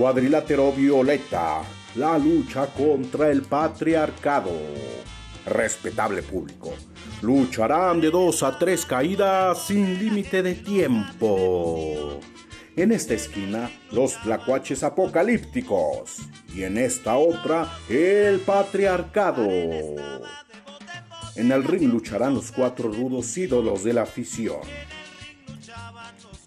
[0.00, 1.60] Cuadrilátero Violeta,
[1.96, 4.50] la lucha contra el patriarcado.
[5.44, 6.72] Respetable público,
[7.20, 12.18] lucharán de dos a tres caídas sin límite de tiempo.
[12.76, 16.16] En esta esquina, los tlacuaches apocalípticos.
[16.54, 19.46] Y en esta otra, el patriarcado.
[21.36, 24.60] En el ring lucharán los cuatro rudos ídolos de la afición.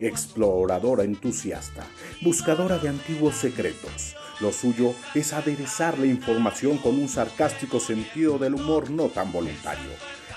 [0.03, 1.85] Exploradora entusiasta,
[2.21, 4.17] buscadora de antiguos secretos.
[4.41, 9.91] Lo suyo es aderezar la información con un sarcástico sentido del humor no tan voluntario.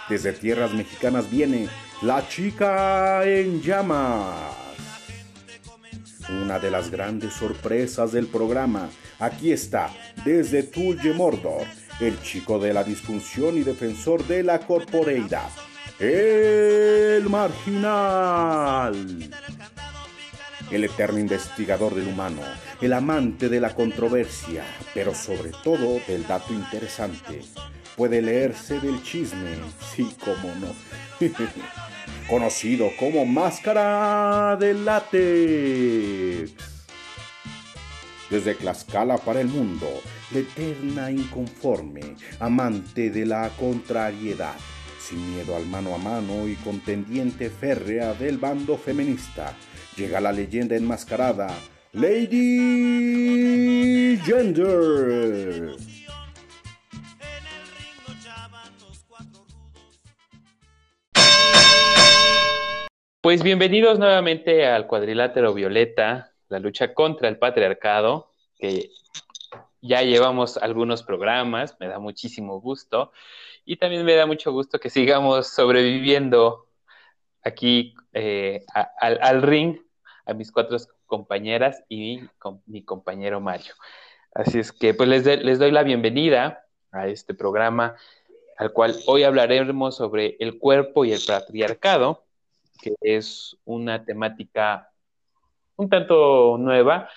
[0.08, 1.68] Desde tierras mexicanas viene
[2.00, 4.54] la chica en llamas.
[6.28, 8.88] Una de las grandes sorpresas del programa.
[9.18, 9.90] Aquí está,
[10.24, 11.66] desde Tulje Mordor,
[11.98, 15.50] el chico de la disfunción y defensor de la corporeidad.
[15.98, 18.94] El marginal.
[20.70, 22.42] El eterno investigador del humano,
[22.80, 27.42] el amante de la controversia, pero sobre todo del dato interesante.
[27.96, 29.56] Puede leerse del chisme,
[29.94, 30.74] sí, como no.
[32.28, 36.52] Conocido como Máscara de Látex.
[38.28, 39.88] Desde Tlaxcala para el mundo,
[40.32, 44.56] la eterna inconforme, amante de la contrariedad,
[44.98, 49.54] sin miedo al mano a mano y contendiente férrea del bando feminista,
[49.96, 51.48] llega la leyenda enmascarada,
[51.92, 52.58] Lady
[54.18, 55.76] Gender.
[63.22, 68.90] Pues bienvenidos nuevamente al cuadrilátero violeta, la lucha contra el patriarcado, que
[69.80, 73.12] ya llevamos algunos programas, me da muchísimo gusto
[73.64, 76.66] y también me da mucho gusto que sigamos sobreviviendo
[77.42, 78.64] aquí eh,
[79.00, 79.78] al, ring
[80.26, 82.20] a mis cuatro compañeras y
[82.66, 83.74] mi compañero Mario.
[84.34, 87.96] Así es que pues les, les doy la bienvenida a este programa
[88.58, 92.26] al cual hoy hablaremos sobre el cuerpo y el patriarcado
[92.80, 94.90] que es una temática
[95.76, 97.08] un tanto nueva.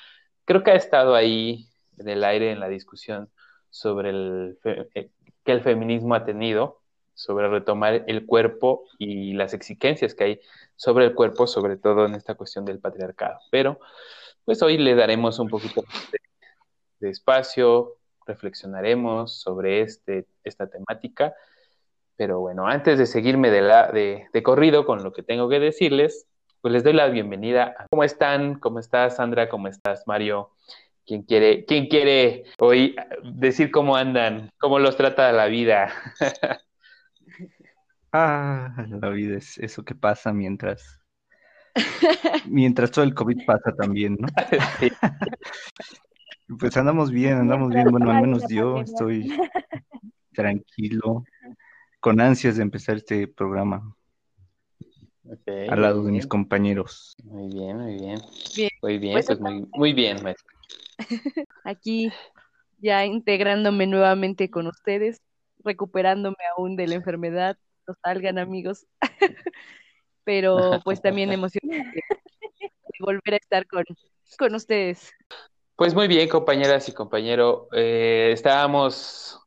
[0.45, 1.67] Creo que ha estado ahí
[1.97, 3.29] en el aire en la discusión
[3.69, 5.09] sobre el eh,
[5.45, 6.81] que el feminismo ha tenido,
[7.13, 10.41] sobre retomar el cuerpo y las exigencias que hay
[10.79, 13.39] sobre el cuerpo, sobre todo en esta cuestión del patriarcado.
[13.51, 13.79] Pero,
[14.45, 15.83] pues hoy le daremos un poquito
[16.99, 21.35] de, espacio, reflexionaremos sobre este, esta temática
[22.19, 26.27] pero bueno, antes de seguirme de, la, de, corrido con lo que tengo que decirles,
[26.59, 27.87] pues les doy la bienvenida.
[27.89, 28.59] ¿Cómo están?
[28.59, 29.47] ¿Cómo estás, Sandra?
[29.47, 30.49] ¿Cómo estás, Mario?
[31.05, 34.49] ¿Quién quiere, quién quiere hoy decir cómo andan?
[34.59, 35.93] ¿Cómo los trata la vida?
[38.13, 40.99] ah, la vida es eso que pasa mientras
[42.47, 44.27] mientras todo el COVID pasa también, ¿no?
[46.57, 47.91] Pues andamos bien, andamos bien.
[47.91, 49.31] Bueno, al menos yo estoy
[50.33, 51.23] tranquilo
[51.99, 53.95] con ansias de empezar este programa.
[55.45, 57.15] al lado de mis compañeros.
[57.23, 58.19] Muy bien, muy bien.
[58.81, 60.17] Muy bien, pues, pues muy, muy, bien,
[61.63, 62.11] Aquí
[62.79, 65.21] ya integrándome nuevamente con ustedes,
[65.63, 67.59] recuperándome aún de la enfermedad.
[68.03, 68.85] Salgan, amigos.
[70.23, 72.01] Pero pues también emocionante
[72.59, 73.83] de volver a estar con,
[74.37, 75.11] con ustedes.
[75.75, 77.69] Pues muy bien, compañeras y compañero.
[77.71, 79.39] Eh, estábamos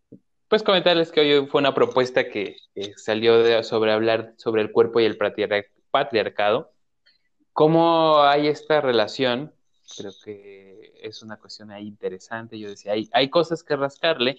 [0.49, 2.57] pues comentarles que hoy fue una propuesta que,
[2.97, 5.17] salió sobre hablar sobre el cuerpo y el
[5.91, 6.73] patriarcado.
[7.55, 9.55] ¿Cómo hay esta relación?
[9.97, 12.59] Creo que es una cuestión ahí interesante.
[12.59, 14.39] Yo decía, hay, hay cosas que rascarle.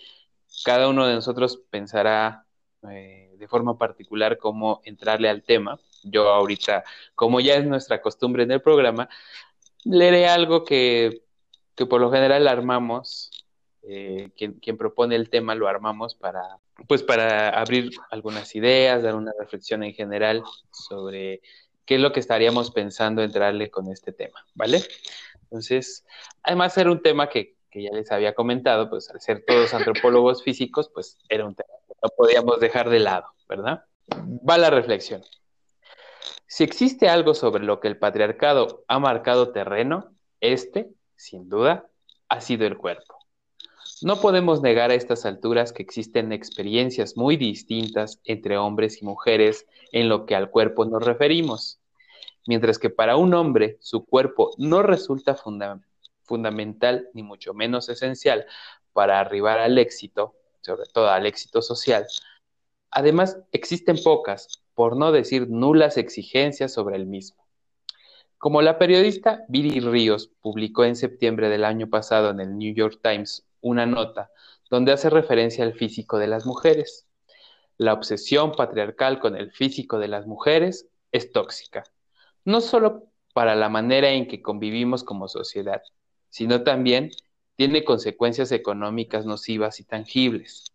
[0.63, 2.45] Cada uno de nosotros pensará
[2.91, 5.79] eh, de forma particular cómo entrarle al tema.
[6.03, 6.83] Yo ahorita,
[7.15, 9.09] como ya es nuestra costumbre en el programa,
[9.85, 11.23] leeré algo que,
[11.75, 13.31] que por lo general armamos
[13.85, 16.57] eh, quien, propone el tema lo armamos para,
[16.87, 21.41] pues para abrir algunas ideas, dar una reflexión en general sobre
[21.85, 24.81] qué es lo que estaríamos pensando entrarle con este tema, ¿vale?
[25.43, 26.05] Entonces,
[26.43, 30.43] además era un tema que, que ya les había comentado, pues al ser todos antropólogos
[30.43, 33.85] físicos, pues era un tema no podíamos dejar de lado, ¿verdad?
[34.47, 35.23] Va la reflexión.
[36.45, 41.89] Si existe algo sobre lo que el patriarcado ha marcado terreno, este, sin duda,
[42.27, 43.17] ha sido el cuerpo.
[44.01, 49.65] No podemos negar a estas alturas que existen experiencias muy distintas entre hombres y mujeres
[49.91, 51.79] en lo que al cuerpo nos referimos.
[52.45, 55.37] Mientras que para un hombre su cuerpo no resulta
[56.25, 58.45] fundamental ni mucho menos esencial
[58.91, 62.07] para arribar al éxito, sobre todo al éxito social.
[62.89, 67.43] Además, existen pocas, por no decir nulas exigencias sobre el mismo.
[68.37, 72.99] Como la periodista Viri Ríos publicó en septiembre del año pasado en el New York
[73.01, 74.31] Times una nota
[74.69, 77.07] donde hace referencia al físico de las mujeres.
[77.77, 81.83] La obsesión patriarcal con el físico de las mujeres es tóxica,
[82.43, 85.81] no solo para la manera en que convivimos como sociedad,
[86.29, 87.11] sino también
[87.55, 90.65] tiene consecuencias económicas nocivas y tangibles.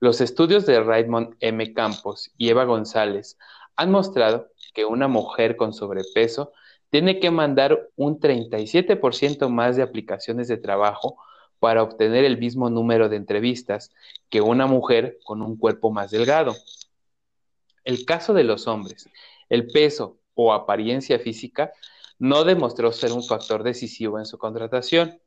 [0.00, 1.72] Los estudios de Raymond M.
[1.72, 3.38] Campos y Eva González
[3.76, 6.52] han mostrado que una mujer con sobrepeso
[6.90, 11.18] tiene que mandar un 37% más de aplicaciones de trabajo
[11.58, 13.90] para obtener el mismo número de entrevistas
[14.28, 16.54] que una mujer con un cuerpo más delgado.
[17.84, 19.08] El caso de los hombres,
[19.48, 21.72] el peso o apariencia física
[22.18, 25.20] no demostró ser un factor decisivo en su contratación.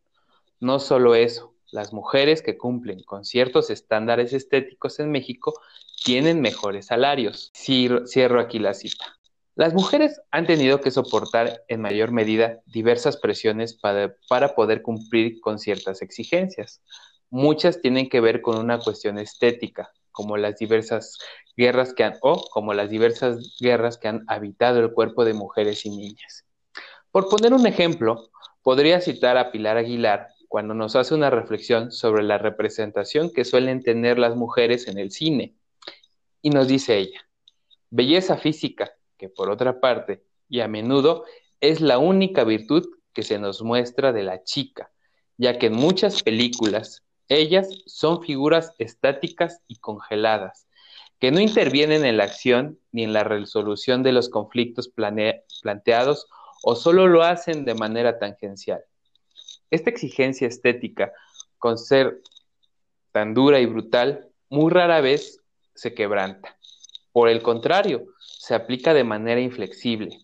[0.62, 5.60] No solo eso, las mujeres que cumplen con ciertos estándares estéticos en México
[6.06, 7.52] tienen mejores salarios.
[7.56, 9.18] Cierro aquí la cita.
[9.56, 15.58] Las mujeres han tenido que soportar en mayor medida diversas presiones para, poder cumplir con
[15.58, 16.84] ciertas exigencias.
[17.32, 21.18] Muchas tienen que ver con una cuestión estética, como las diversas
[21.58, 25.88] guerras que han, o como las diversas guerras que han habitado el cuerpo de mujeres
[25.88, 26.46] y niñas.
[27.10, 28.30] Por poner un ejemplo,
[28.62, 33.82] podría citar a Pilar Aguilar cuando nos hace una reflexión sobre la representación que suelen
[33.82, 35.56] tener las mujeres en el cine.
[36.42, 37.22] Y nos dice ella,
[37.90, 41.24] belleza física, que por otra parte, y a menudo,
[41.62, 44.92] es la única virtud que se nos muestra de la chica,
[45.38, 50.68] ya que en muchas películas ellas son figuras estáticas y congeladas,
[51.18, 54.92] que no intervienen en la acción ni en la resolución de los conflictos
[55.62, 56.28] planteados
[56.62, 58.84] o solo lo hacen de manera tangencial.
[59.72, 61.12] Esta exigencia estética,
[61.58, 62.22] con ser
[63.12, 65.40] tan dura y brutal, muy rara vez
[65.74, 66.58] se quebranta.
[67.12, 70.20] Por el contrario, se aplica de manera inflexible.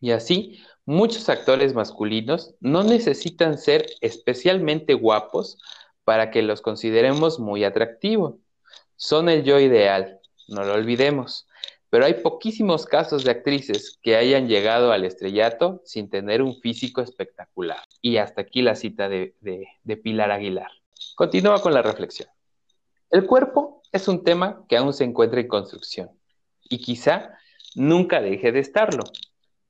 [0.00, 5.58] Y así, muchos actores masculinos no necesitan ser especialmente guapos
[6.04, 8.34] para que los consideremos muy atractivos.
[8.96, 11.46] Son el yo ideal, no lo olvidemos.
[11.90, 17.00] Pero hay poquísimos casos de actrices que hayan llegado al estrellato sin tener un físico
[17.00, 17.82] espectacular.
[18.02, 20.70] Y hasta aquí la cita de, de Pilar Aguilar.
[21.14, 22.28] Continúa con la reflexión.
[23.10, 26.10] El cuerpo es un tema que aún se encuentra en construcción
[26.68, 27.38] y quizá
[27.74, 29.04] nunca deje de estarlo,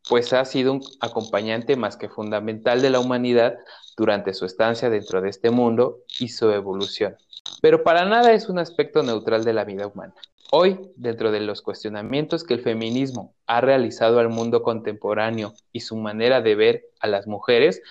[0.08, 3.56] pues ha sido un acompañante más que fundamental de la humanidad
[3.96, 7.16] durante su estancia dentro de este mundo y su evolución.
[7.60, 10.14] Pero para nada es un aspecto neutral de la vida humana.
[10.52, 15.96] Hoy, dentro de los cuestionamientos que el feminismo ha realizado al mundo contemporáneo y su
[15.96, 17.82] manera de ver a las mujeres,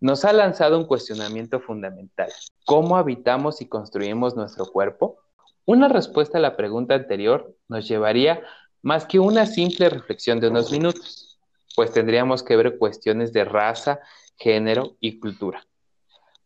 [0.00, 2.30] nos ha lanzado un cuestionamiento fundamental.
[2.64, 5.18] ¿Cómo habitamos y construimos nuestro cuerpo?
[5.66, 8.42] Una respuesta a la pregunta anterior nos llevaría
[8.80, 11.38] más que una simple reflexión de unos minutos,
[11.76, 14.00] pues tendríamos que ver cuestiones de raza,
[14.38, 15.66] género y cultura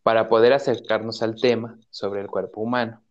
[0.05, 3.03] para poder acercarnos al tema sobre el cuerpo humano.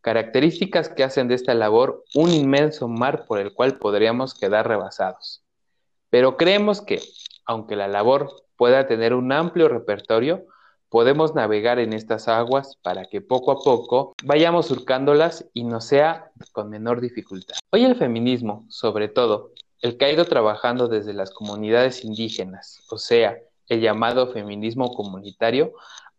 [0.00, 5.44] Características que hacen de esta labor un inmenso mar por el cual podríamos quedar rebasados.
[6.10, 7.00] Pero creemos que,
[7.46, 10.46] aunque la labor pueda tener un amplio repertorio,
[10.88, 16.32] podemos navegar en estas aguas para que poco a poco vayamos surcándolas y no sea
[16.52, 17.56] con menor dificultad.
[17.70, 19.52] Hoy el feminismo, sobre todo,
[19.82, 23.38] el que ha ido trabajando desde las comunidades indígenas, o sea,
[23.68, 25.72] el llamado feminismo comunitario,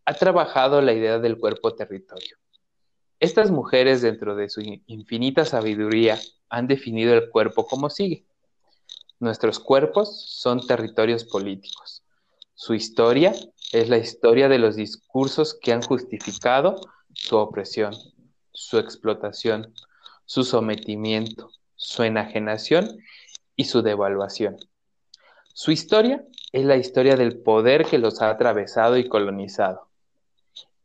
[0.05, 2.37] ha trabajado la idea del cuerpo territorio.
[3.19, 6.19] Estas mujeres, dentro de su infinita sabiduría,
[6.49, 8.25] han definido el cuerpo como sigue.
[9.19, 12.03] Nuestros cuerpos son territorios políticos.
[12.53, 13.33] Su historia
[13.71, 16.81] es la historia de los discursos que han justificado
[17.13, 17.93] su opresión,
[18.51, 19.73] su explotación,
[20.25, 22.99] su sometimiento, su enajenación
[23.55, 24.57] y su devaluación.
[25.53, 29.92] Su historia es la historia del poder que los ha atravesado y colonizado.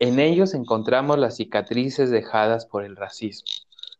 [0.01, 3.49] En ellos encontramos las cicatrices dejadas por el racismo,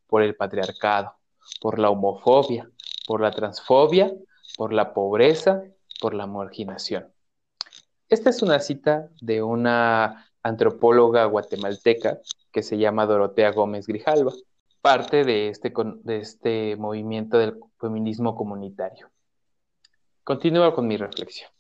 [0.07, 1.15] por el patriarcado,
[1.61, 2.71] por la homofobia,
[3.07, 4.13] por la transfobia,
[4.57, 5.63] por la pobreza,
[6.01, 7.13] por la marginación.
[8.09, 12.21] Esta es una cita de una antropóloga guatemalteca
[12.53, 14.33] que se llama Dorotea Gómez Grijalva,
[14.81, 15.73] parte de este,
[16.05, 19.11] de este movimiento del feminismo comunitario.
[20.23, 21.51] Continúo con mi reflexión.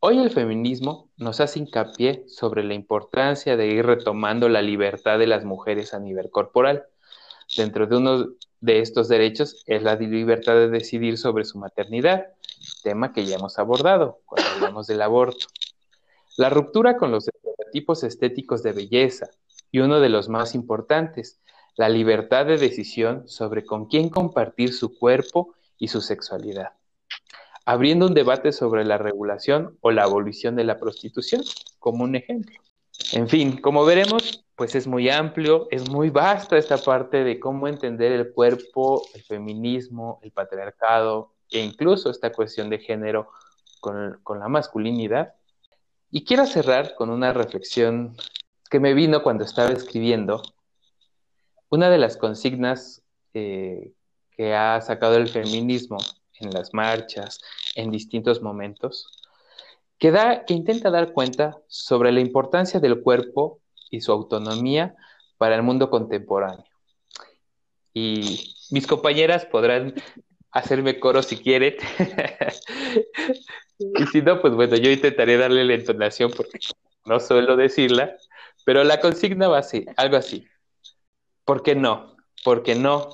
[0.00, 5.26] Hoy el feminismo nos hace hincapié sobre la importancia de ir retomando la libertad de
[5.26, 6.86] las mujeres a nivel corporal.
[7.56, 8.26] Dentro de uno
[8.60, 12.26] de estos derechos es la libertad de decidir sobre su maternidad,
[12.84, 15.48] tema que ya hemos abordado cuando hablamos del aborto.
[16.36, 19.28] La ruptura con los estereotipos estéticos de belleza
[19.72, 21.40] y uno de los más importantes,
[21.74, 26.77] la libertad de decisión sobre con quién compartir su cuerpo y su sexualidad.
[27.68, 31.42] Abriendo un debate sobre la regulación o la abolición de la prostitución,
[31.78, 32.58] como un ejemplo.
[33.12, 37.68] En fin, como veremos, pues es muy amplio, es muy vasta esta parte de cómo
[37.68, 43.28] entender el cuerpo, el feminismo, el patriarcado e incluso esta cuestión de género
[43.80, 45.34] con, la masculinidad.
[46.10, 48.16] Y quiero cerrar con una reflexión
[48.70, 50.40] que me vino cuando estaba escribiendo.
[51.68, 53.02] Una de las consignas
[53.34, 53.92] eh,
[54.30, 55.98] que ha sacado el feminismo
[56.40, 57.40] en las marchas,
[57.74, 59.06] en distintos momentos,
[59.98, 64.94] que, da, que intenta dar cuenta sobre la importancia del cuerpo y su autonomía
[65.38, 66.64] para el mundo contemporáneo.
[67.94, 69.94] Y mis compañeras podrán
[70.50, 71.74] hacerme coro si quieren.
[73.78, 76.58] y si no, pues bueno, yo intentaré darle la entonación porque
[77.04, 78.16] no suelo decirla,
[78.64, 80.46] pero la consigna va así, algo así.
[81.44, 82.16] ¿Por qué no?
[82.44, 83.08] Porque no.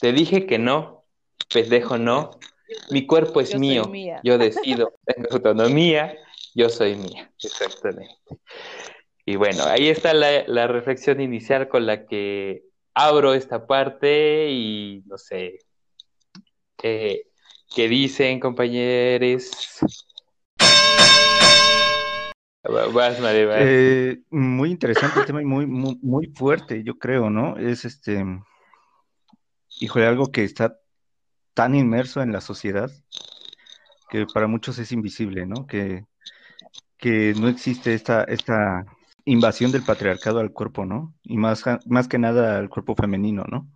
[0.00, 1.04] Te dije que no,
[1.52, 2.30] pendejo no.
[2.90, 3.90] Mi cuerpo es mío,
[4.22, 6.16] yo decido, tengo autonomía,
[6.54, 8.16] yo soy mía, exactamente.
[9.26, 15.18] Y bueno, ahí está la, reflexión inicial con la que abro esta parte y no
[15.18, 15.58] sé,
[16.82, 17.26] eh,
[17.74, 19.50] ¿qué dicen compañeros?
[23.60, 27.58] Eh, muy interesante el tema y muy, muy, muy fuerte, yo creo, ¿no?
[27.58, 28.24] Es este,
[29.80, 30.78] híjole, algo que está
[31.54, 32.90] tan inmerso en la sociedad
[34.10, 35.66] que para muchos es invisible, ¿no?
[35.66, 36.04] Que,
[36.98, 38.84] que no existe esta, esta
[39.24, 41.14] invasión del patriarcado al cuerpo, ¿no?
[41.22, 43.68] Y más, más que nada al cuerpo femenino, ¿no?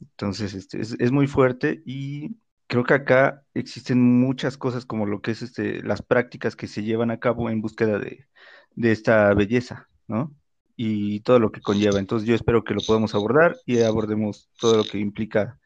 [0.00, 5.32] Entonces, este, es, muy fuerte y creo que acá existen muchas cosas como lo que
[5.32, 8.26] es este, las prácticas que se llevan a cabo en búsqueda de,
[8.74, 10.34] de esta belleza, ¿no?
[10.76, 11.98] Y todo lo que conlleva.
[11.98, 15.59] Entonces, yo espero que lo podamos abordar y abordemos todo lo que implica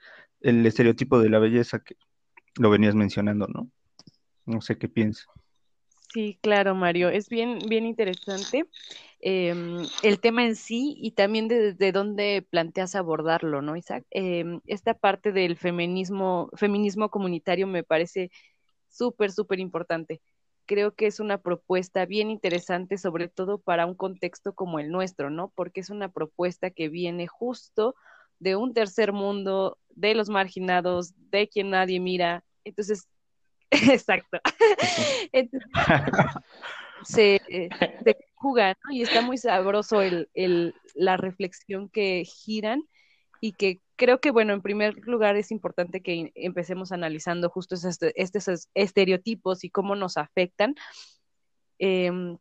[0.45, 1.97] el estereotipo de la belleza que
[2.57, 3.71] lo venías mencionando, ¿no?
[4.45, 5.27] No sé qué piensas.
[6.13, 7.09] Sí, claro, Mario.
[7.09, 8.67] Es bien, bien interesante
[9.21, 14.05] em, el tema en sí y también de, dónde planteas abordarlo, ¿no, Isaac?
[14.11, 18.31] Em, esta parte del feminismo, feminismo comunitario me parece
[18.89, 20.21] súper, súper importante.
[20.67, 25.31] Creo que es una propuesta bien interesante, sobre todo para un contexto como el nuestro,
[25.31, 25.53] ¿no?
[25.57, 27.97] Porque es una propuesta que viene justo
[28.45, 32.45] de un tercer mundo, de los marginados, de quien nadie mira.
[32.63, 33.09] Entonces,
[33.71, 34.39] Exacto.
[37.05, 38.95] se, se juega, ¿no?
[38.95, 42.83] Y está muy sabroso el, el, la reflexión que giran
[43.41, 47.99] y que creo que, bueno, en primer lugar es importante que empecemos analizando justo estos,
[48.15, 50.75] estos estereotipos y cómo nos afectan.
[51.79, 52.37] Em,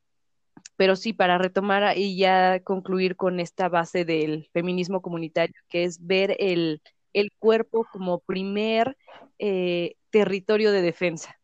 [0.76, 6.06] pero sí, para retomar y ya concluir con esta base del feminismo comunitario, que es
[6.06, 6.82] ver el,
[7.14, 8.98] el cuerpo como primer
[9.40, 11.40] eh, territorio de defensa,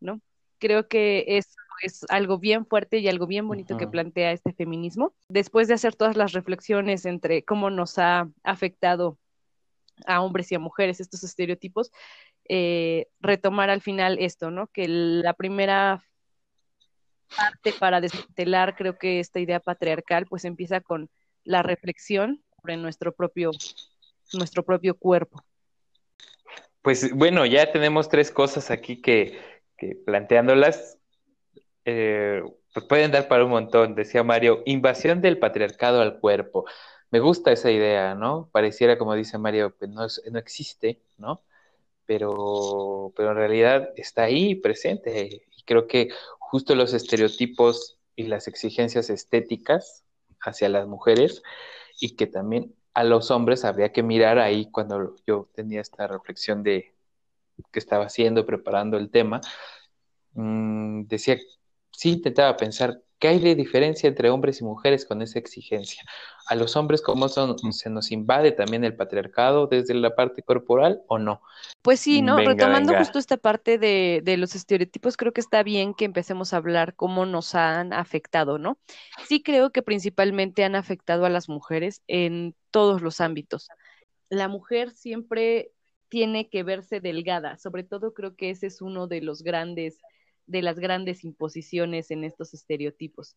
[0.00, 0.20] ¿no?
[0.58, 1.50] Creo que eso
[1.82, 5.14] es algo bien fuerte y algo bien bonito que plantea este feminismo.
[5.28, 9.18] Después de hacer todas las reflexiones entre cómo nos ha afectado
[10.06, 11.90] a hombres y a mujeres estos estereotipos,
[12.48, 14.68] eh, retomar al final esto, ¿no?
[14.68, 16.02] Que la primera
[17.34, 21.08] parte para desmantelar, creo que esta idea patriarcal, pues empieza con
[21.44, 23.50] la reflexión sobre nuestro propio
[24.32, 25.44] nuestro propio cuerpo.
[26.82, 29.38] Pues bueno, ya tenemos tres cosas aquí que,
[30.04, 30.98] planteándolas,
[31.84, 32.42] eh,
[32.72, 33.94] pues pueden dar para un montón.
[33.94, 36.64] Decía Mario, invasión del patriarcado al cuerpo.
[37.10, 38.48] Me gusta esa idea, ¿no?
[38.52, 41.42] Pareciera, como dice Mario, que no, no existe, ¿no?
[42.04, 45.42] Pero, pero en realidad está ahí presente.
[45.56, 46.10] Y creo que
[46.56, 50.04] justo los estereotipos y las exigencias estéticas
[50.40, 51.42] hacia las mujeres
[52.00, 56.62] y que también a los hombres habría que mirar ahí cuando yo tenía esta reflexión
[56.62, 56.94] de
[57.70, 59.42] que estaba haciendo, preparando el tema,
[60.32, 61.36] mm, decía,
[61.90, 66.02] sí intentaba pensar ¿Qué hay de diferencia entre hombres y mujeres con esa exigencia?
[66.48, 71.18] A los hombres, ¿cómo se nos invade también el patriarcado desde la parte corporal o
[71.18, 71.40] no?
[71.80, 72.36] Pues sí, ¿no?
[72.36, 76.58] Retomando justo esta parte de, de, los estereotipos, creo que está bien que empecemos a
[76.58, 78.78] hablar cómo nos han afectado, ¿no?
[79.26, 83.68] Sí creo que principalmente han afectado a las mujeres en todos los ámbitos.
[84.28, 85.72] La mujer siempre
[86.08, 89.98] tiene que verse delgada, sobre todo creo que ese es uno de los grandes
[90.46, 93.36] de las grandes imposiciones en estos estereotipos.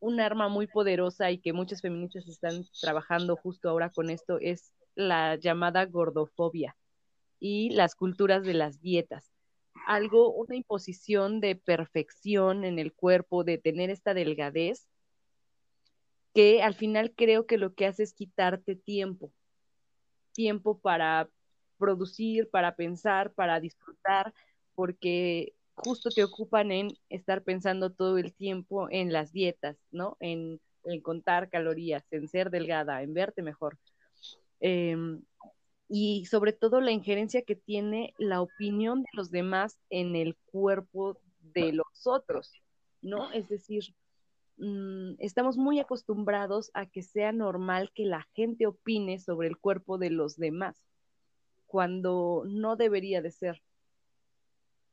[0.00, 4.72] Un arma muy poderosa y que muchas feministas están trabajando justo ahora con esto es
[4.94, 6.76] la llamada gordofobia
[7.38, 9.32] y las culturas de las dietas.
[9.86, 14.88] Algo, una imposición de perfección en el cuerpo, de tener esta delgadez,
[16.34, 19.32] que al final creo que lo que hace es quitarte tiempo,
[20.32, 21.28] tiempo para
[21.78, 24.32] producir, para pensar, para disfrutar,
[24.74, 30.16] porque justo te ocupan en estar pensando todo el tiempo en las dietas, ¿no?
[30.20, 30.60] En,
[31.02, 33.78] contar calorías, en ser delgada, en verte mejor.
[34.58, 35.22] Em,
[35.88, 41.20] y sobre todo la injerencia que tiene la opinión de los demás en el cuerpo
[41.54, 42.52] de los otros,
[43.00, 43.30] ¿no?
[43.32, 43.94] Es decir,
[44.56, 49.98] mm, estamos muy acostumbrados a que sea normal que la gente opine sobre el cuerpo
[49.98, 50.76] de los demás,
[51.66, 53.62] cuando no debería de ser.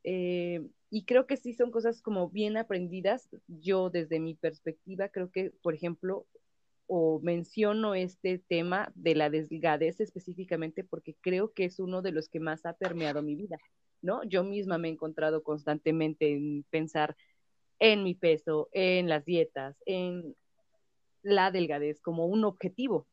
[0.03, 3.29] Eh, y creo que sí son cosas como bien aprendidas.
[3.47, 6.25] Yo desde mi perspectiva creo que, por ejemplo,
[6.87, 12.29] o menciono este tema de la delgadez específicamente porque creo que es uno de los
[12.29, 13.59] que más ha permeado mi vida,
[14.01, 14.23] ¿no?
[14.23, 17.15] Yo misma me he encontrado constantemente en pensar
[17.77, 20.35] en mi peso, en las dietas, en
[21.21, 23.05] la delgadez como un objetivo,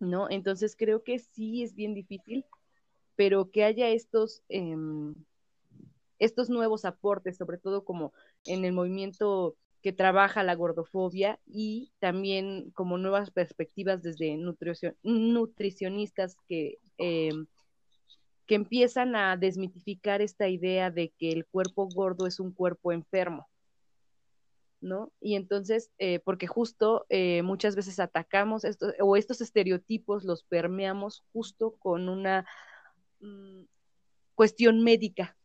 [0.00, 0.30] ¿no?
[0.30, 2.46] Entonces creo que sí es bien difícil,
[3.14, 4.42] pero que haya estos...
[4.48, 5.14] Em,
[6.18, 8.12] estos nuevos aportes, sobre todo como
[8.46, 14.36] en el movimiento que trabaja la gordofobia y también como nuevas perspectivas desde
[15.02, 17.46] nutricionistas que, em,
[18.46, 23.46] que empiezan a desmitificar esta idea de que el cuerpo gordo es un cuerpo enfermo.
[24.80, 25.12] ¿no?
[25.20, 31.24] Y entonces, eh, porque justo eh, muchas veces atacamos esto, o estos estereotipos los permeamos
[31.32, 32.46] justo con una
[33.20, 33.64] mm,
[34.34, 35.36] cuestión médica,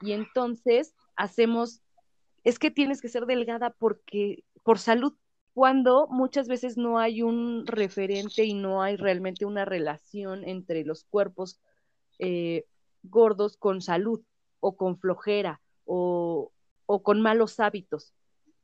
[0.00, 1.82] y entonces hacemos,
[2.44, 5.14] es que tienes que ser delgada porque, por salud,
[5.54, 11.04] cuando muchas veces no hay un referente y no hay realmente una relación entre los
[11.04, 11.60] cuerpos
[12.18, 12.64] eh,
[13.04, 14.20] gordos con salud
[14.60, 16.52] o con flojera o,
[16.86, 18.12] o con malos hábitos.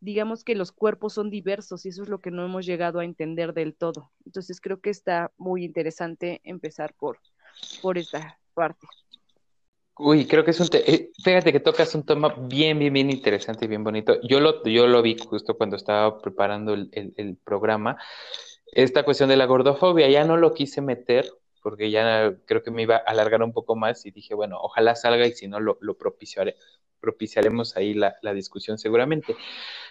[0.01, 3.05] Digamos que los cuerpos son diversos y eso es lo que no hemos llegado a
[3.05, 4.11] entender del todo.
[4.25, 7.19] Entonces creo que está muy interesante empezar por,
[7.83, 8.87] por esta parte.
[10.03, 13.67] Uy, creo que es un eh, fíjate que tocas un tema bien, bien, bien interesante
[13.67, 14.19] y bien bonito.
[14.23, 17.99] Yo lo, yo lo vi justo cuando estaba preparando el, el, programa.
[18.73, 21.31] Esta cuestión de la gordofobia, ya no lo quise meter
[21.63, 24.97] porque ya creo que me iba a alargar un poco más y dije, bueno, ojalá
[24.97, 26.57] salga y si no lo, lo propiciaré,
[27.01, 29.37] propiciaremos ahí la, la discusión seguramente.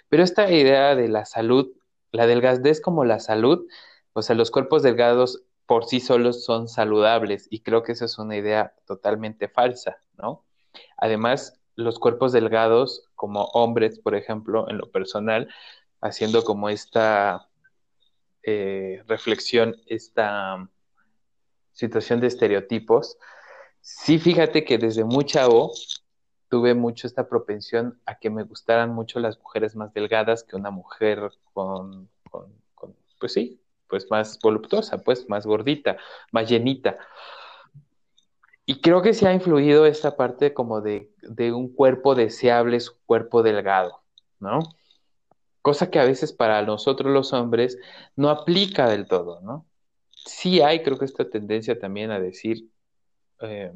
[0.10, 1.72] Pero esta idea de la salud,
[2.12, 3.68] la delgadez como la salud,
[4.14, 8.18] o sea, los cuerpos delgados por sí solos son saludables y creo que esa es
[8.18, 10.44] una idea totalmente falsa, ¿no?
[10.98, 15.48] Además, los cuerpos delgados como hombres, por ejemplo, en lo personal,
[16.02, 17.52] haciendo como esta
[18.42, 20.68] eh, reflexión, esta
[21.72, 23.20] situación de estereotipos,
[23.80, 25.72] sí fíjate que desde muy chavo
[26.48, 30.72] tuve mucho esta propensión a que me gustaran mucho las mujeres más delgadas que una
[30.72, 32.56] mujer con, con
[33.20, 33.59] pues sí,
[33.90, 35.98] pues más voluptuosa, pues más gordita,
[36.32, 36.98] más llenita.
[38.66, 41.10] Y creo que sí ha influido esta parte como de,
[41.52, 44.04] un cuerpo deseable, su cuerpo delgado,
[44.40, 44.60] ¿no?
[45.64, 47.80] Cosa que a veces para nosotros los hombres
[48.16, 49.66] no aplica del todo, ¿no?
[50.12, 52.70] Sí hay, creo que esta tendencia también a decir,
[53.42, 53.74] eh,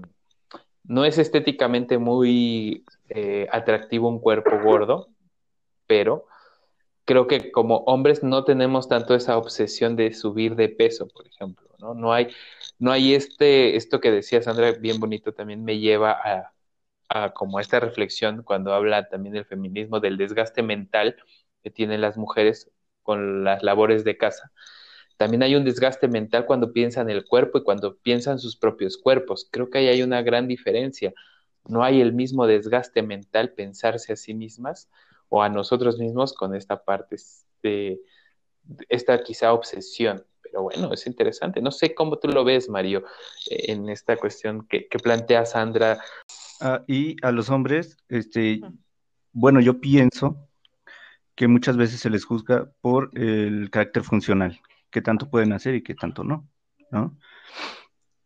[0.84, 5.08] no es estéticamente muy eh, atractivo un cuerpo gordo,
[5.88, 6.28] pero
[7.06, 11.68] creo que como hombres no tenemos tanto esa obsesión de subir de peso, por ejemplo,
[11.80, 12.14] ¿no?
[12.14, 12.28] Hay,
[12.80, 16.54] no hay este, esto que decía Sandra, bien bonito, también me lleva a,
[17.10, 21.18] a como esta reflexión cuando habla también del feminismo, del desgaste mental
[21.64, 22.72] que tienen las mujeres
[23.04, 24.52] con las labores de casa.
[25.18, 29.48] También hay un desgaste mental cuando piensan el cuerpo y cuando piensan sus propios cuerpos.
[29.52, 31.14] Creo que ahí hay una gran diferencia.
[31.66, 34.90] No hay el mismo desgaste mental pensarse a sí mismas
[35.36, 37.16] o a nosotros mismos con esta parte
[37.64, 38.00] de
[38.88, 40.24] esta quizá obsesión.
[40.44, 41.60] Pero bueno, es interesante.
[41.60, 43.04] No sé cómo tú lo ves, Mario,
[43.50, 46.00] en esta cuestión que, plantea Sandra.
[46.62, 48.62] Ah, y a los hombres, este,
[49.32, 50.38] bueno, yo pienso
[51.34, 55.82] que muchas veces se les juzga por el carácter funcional, qué tanto pueden hacer y
[55.82, 56.48] qué tanto no,
[56.92, 57.18] ¿no?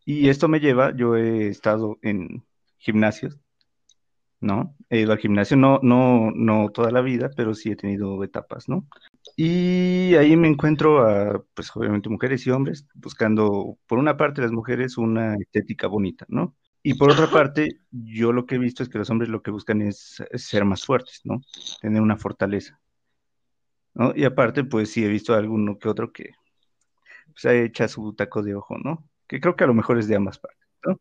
[0.04, 2.46] Y esto me lleva, yo he estado en
[2.80, 3.40] gimnasios
[4.40, 4.76] ¿no?
[4.90, 8.70] He ido al gimnasio, no, no, no toda la vida, pero sí he tenido etapas,
[8.70, 8.88] ¿no?
[9.36, 14.52] Y ahí me encuentro a, pues obviamente mujeres y hombres buscando, por una parte las
[14.52, 16.56] mujeres, una estética bonita, ¿no?
[16.84, 19.52] Y por otra parte, yo lo que he visto es que los hombres lo que
[19.52, 21.42] buscan es, ser más fuertes, ¿no?
[21.82, 22.80] Tener una fortaleza,
[23.94, 24.14] ¿no?
[24.16, 26.32] Y aparte, pues sí he visto a alguno que otro que
[27.34, 29.10] pues echa su taco de ojo, ¿no?
[29.28, 31.00] Que creo que a lo mejor es de ambas partes, ¿no?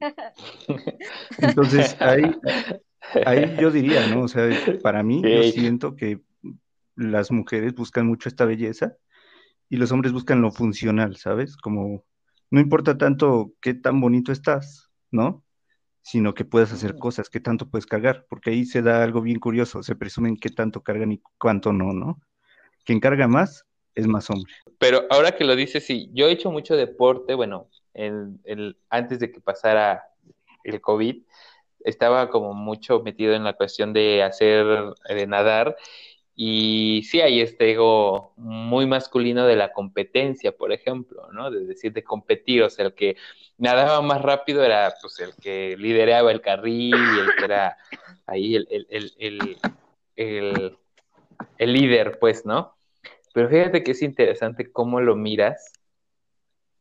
[1.38, 2.22] Entonces, ahí,
[3.26, 4.22] ahí yo diría, ¿no?
[4.22, 4.48] O sea,
[4.82, 6.20] para mí, yo siento que
[6.96, 8.96] las mujeres buscan mucho esta belleza
[9.68, 11.56] y los hombres buscan lo funcional, ¿sabes?
[11.56, 12.04] Como
[12.50, 15.44] no importa tanto qué tan bonito estás, ¿no?
[16.08, 19.38] sino que puedas hacer cosas, qué tanto puedes cargar, porque ahí se da algo bien
[19.38, 22.18] curioso, se presumen qué tanto cargan y cuánto no, ¿no?
[22.86, 24.50] Quien carga más es más hombre.
[24.78, 29.18] Pero ahora que lo dices, sí, yo he hecho mucho deporte, bueno, el, el, antes
[29.18, 30.10] de que pasara
[30.64, 31.22] el COVID,
[31.84, 34.66] estaba como mucho metido en la cuestión de hacer,
[35.08, 35.76] de nadar,
[36.40, 41.50] y sí hay este ego muy masculino de la competencia, por ejemplo, ¿no?
[41.50, 43.16] De decir, de competir, o sea, el que
[43.56, 47.76] nadaba más rápido era pues el que lideraba el carril, el que era
[48.26, 49.56] ahí el, el, el,
[50.14, 50.78] el,
[51.58, 52.76] el líder, pues, ¿no?
[53.34, 55.72] Pero fíjate que es interesante cómo lo miras.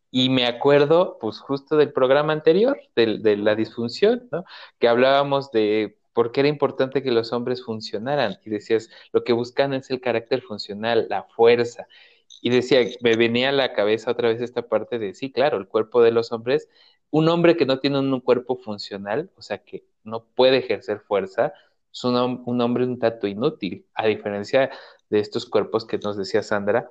[0.10, 4.46] Y me acuerdo, pues, justo del programa anterior, de, la disfunción, ¿no?
[4.80, 8.38] Que hablábamos de por qué era importante que los hombres funcionaran.
[8.46, 11.88] Y decías, lo que buscan es el carácter funcional, la fuerza.
[12.41, 15.67] Y decía, me venía a la cabeza otra vez esta parte de, sí, claro, el
[15.67, 16.70] cuerpo de los hombres,
[17.10, 21.54] un hombre que no tiene un cuerpo funcional, o sea, que no puede ejercer fuerza,
[21.91, 24.72] es un, un hombre un tanto inútil, a diferencia
[25.10, 26.89] de estos cuerpos que nos decía Sandra,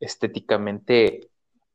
[0.00, 1.30] estéticamente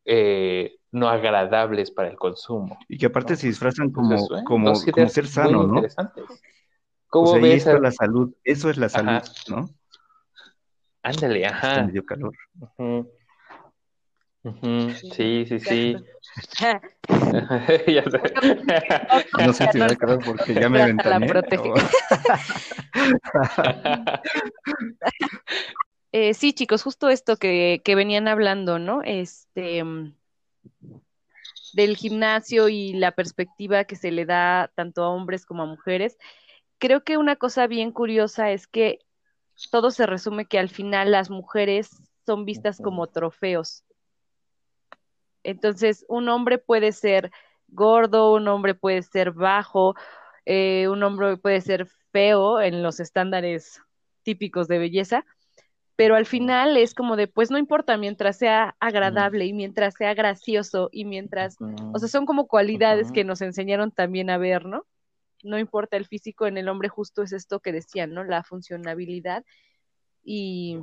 [0.08, 2.80] eh, no agradables para el consumo.
[2.88, 3.38] Y que aparte ¿no?
[3.38, 5.84] se disfrazan como, Entonces, como, como ser sano, ¿no?
[7.10, 7.58] ¿Cómo o sea, ves?
[7.58, 9.24] Esto es la salud, eso es la salud, Ajá.
[9.50, 9.70] ¿no?
[11.04, 11.84] Ándale, ajá.
[11.84, 12.34] Me dio calor.
[15.12, 15.98] Sí, sí, sí.
[16.60, 16.82] Ya
[18.04, 18.22] sé.
[19.46, 21.28] No sé si me da calor porque ya me La ventané.
[21.28, 21.70] protege.
[21.70, 21.76] o-
[26.12, 29.02] Eh, sí, chicos, justo esto que, que venían hablando, ¿no?
[29.04, 30.14] Este, mm,
[31.74, 36.18] del gimnasio y la perspectiva que se le da tanto a hombres como a mujeres.
[36.80, 39.00] Creo que una cosa bien curiosa es que
[39.72, 41.90] todo se resume que al final las mujeres
[42.26, 43.84] son vistas como trofeos.
[45.44, 47.32] Entonces, un hombre puede ser
[47.68, 49.96] gordo, un hombre puede ser bajo,
[50.46, 53.82] eh, un hombre puede ser feo en los estándares
[54.24, 55.26] típicos de belleza,
[55.98, 60.14] pero al final es como de, pues no importa, mientras sea agradable y mientras sea
[60.14, 61.58] gracioso y mientras,
[61.92, 64.86] o sea, son como cualidades que nos enseñaron también a ver, ¿no?
[65.44, 68.24] No importa el físico, en el hombre justo es esto que decían, ¿no?
[68.24, 69.44] La funcionabilidad
[70.24, 70.78] y,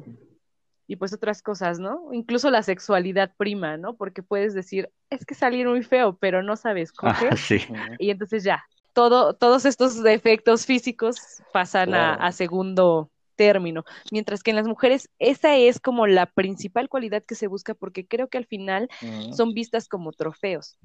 [0.88, 2.12] y pues otras cosas, ¿no?
[2.12, 3.94] Incluso la sexualidad prima, ¿no?
[3.96, 6.92] Porque puedes decir, es que salir muy feo, pero no sabes.
[7.00, 7.54] Ah, sí.
[7.70, 7.94] Ujú.
[8.00, 14.56] Y entonces ya, todo, todos estos defectos físicos pasan a segundo término, mientras que en
[14.56, 18.46] las mujeres esa es como la principal cualidad que se busca porque creo que al
[18.46, 18.88] final
[19.32, 20.78] son vistas como trofeos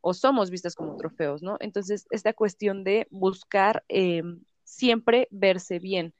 [0.00, 1.56] o somos vistas como trofeos, ¿no?
[1.60, 4.22] Entonces, esta cuestión de buscar eh,
[4.62, 6.12] siempre verse bien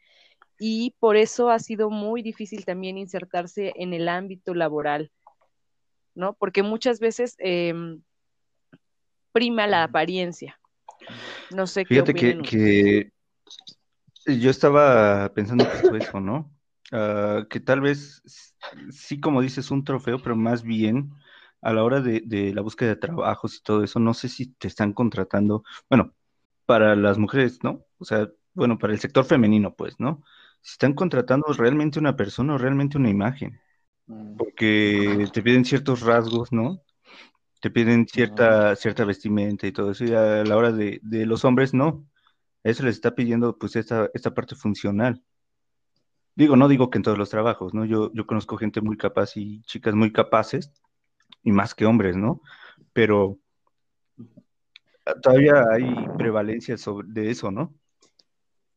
[0.58, 5.10] y por eso ha sido muy difícil también insertarse en el ámbito laboral,
[6.14, 6.34] ¿no?
[6.34, 7.74] Porque muchas veces eh,
[9.32, 10.58] prima la apariencia.
[11.50, 12.64] No sé qué Fíjate opinen ustedes.
[12.64, 13.12] que
[14.26, 16.52] yo estaba pensando justo eso, ¿no?
[16.92, 18.22] Ah, que tal vez
[18.90, 21.12] sí, como dices, un trofeo, pero más bien
[21.62, 24.48] a la hora de, de la búsqueda de trabajos y todo eso, no sé si
[24.54, 26.14] te están contratando, bueno,
[26.66, 27.86] para las mujeres, ¿no?
[27.98, 30.22] O sea, bueno, para el sector femenino, pues, ¿no?
[30.62, 33.60] Si están contratando realmente una persona o realmente una imagen,
[34.36, 36.82] porque te piden ciertos rasgos, ¿no?
[37.60, 41.44] Te piden cierta, cierta vestimenta y todo eso, y a la hora de, de los
[41.44, 42.06] hombres, no.
[42.64, 45.22] Eso les está pidiendo, pues, esta, esta parte funcional.
[46.34, 47.84] Digo, no digo que en todos los trabajos, ¿no?
[47.84, 50.72] Yo, yo conozco gente muy capaz y chicas muy capaces,
[51.44, 52.40] y más que hombres, ¿no?
[52.92, 53.38] Pero
[55.22, 55.84] todavía hay
[56.18, 57.72] prevalencia sobre, de eso, ¿no?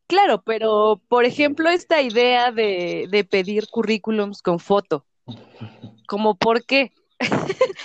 [0.06, 5.06] Claro, pero por ejemplo, esta idea de, de pedir currículums con foto,
[6.06, 6.94] como por qué,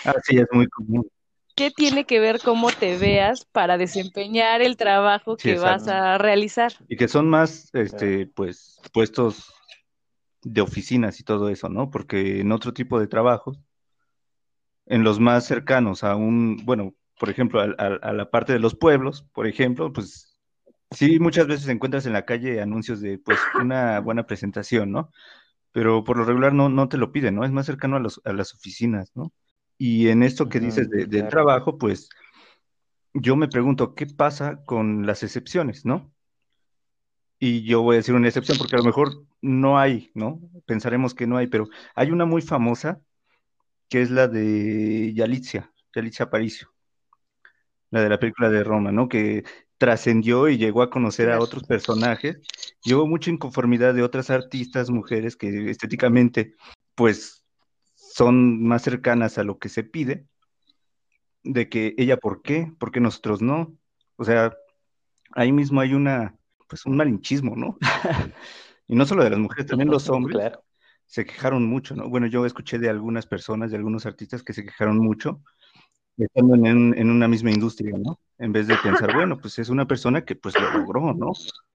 [0.05, 1.09] Ah, sí, es muy común.
[1.55, 6.19] ¿Qué tiene que ver cómo te veas para desempeñar el trabajo Sí, que vas a
[6.19, 6.73] realizar?
[6.89, 9.53] Y que son más, este, pues, puestos
[10.43, 11.91] de oficinas y todo eso, ¿no?
[11.91, 13.59] Porque en otro tipo de trabajos,
[14.87, 18.59] en los más cercanos a un, bueno, por ejemplo, a, a- a la parte de
[18.59, 20.39] los pueblos, por ejemplo, pues
[20.91, 25.11] sí, muchas veces encuentras en la calle anuncios de, pues, una buena presentación, ¿no?
[25.73, 27.45] Pero por lo regular no, no te lo piden, ¿no?
[27.45, 29.33] Es más cercano a, los, a las oficinas, ¿no?
[29.85, 32.09] Y en esto que dices de- del trabajo, pues
[33.15, 36.09] yo me pregunto, ¿qué pasa con las excepciones, ¿no?
[37.41, 40.41] Y yo voy a decir una excepción porque a lo mejor no hay, ¿no?
[40.67, 41.67] Pensaremos que no hay, pero
[41.97, 43.01] hay una muy famosa
[43.89, 46.73] que es la de Yalitza, Yalitza Aparicio,
[47.91, 49.09] la de la película de Roma, ¿no?
[49.09, 49.43] Que
[49.79, 52.39] trascendió y llegó a conocer a otros personajes.
[52.87, 56.55] Hubo mucha inconformidad de otras artistas, mujeres, que estéticamente,
[56.95, 57.42] pues,
[58.13, 60.27] son más cercanas a lo que se pide,
[61.43, 62.73] de que ella, ¿por qué?
[62.79, 63.75] ¿Por qué nosotros no?
[64.17, 64.53] O sea,
[65.33, 66.37] ahí mismo hay una,
[66.69, 67.79] pues un malinchismo, ¿no?
[68.87, 70.53] y no solo de las mujeres, también los hombres
[71.07, 72.09] se quejaron mucho, ¿no?
[72.09, 75.43] Bueno, yo escuché de algunas personas, de algunos artistas que se quejaron mucho
[76.17, 78.19] estando en, en una misma industria, ¿no?
[78.39, 81.33] En vez de pensar, bueno, pues es una persona que pues lo logró, ¿no?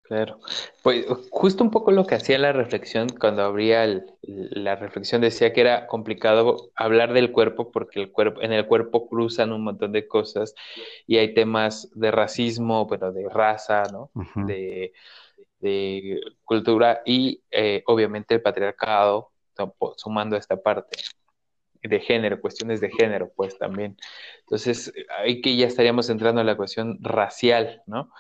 [0.07, 0.39] Claro,
[0.83, 3.85] pues justo un poco lo que hacía la reflexión cuando abría
[4.21, 9.09] la reflexión decía que era complicado hablar del cuerpo porque el cuerpo, en el cuerpo
[9.09, 10.55] cruzan un montón de cosas
[11.05, 14.09] y hay temas de racismo, pero de raza, ¿no?
[14.45, 14.93] de,
[16.45, 19.31] cultura y eh, obviamente el patriarcado,
[19.97, 20.97] sumando esta parte
[21.89, 23.97] de género, cuestiones de género, pues también.
[24.41, 28.11] Entonces, ahí que ya estaríamos entrando en la cuestión racial, ¿no?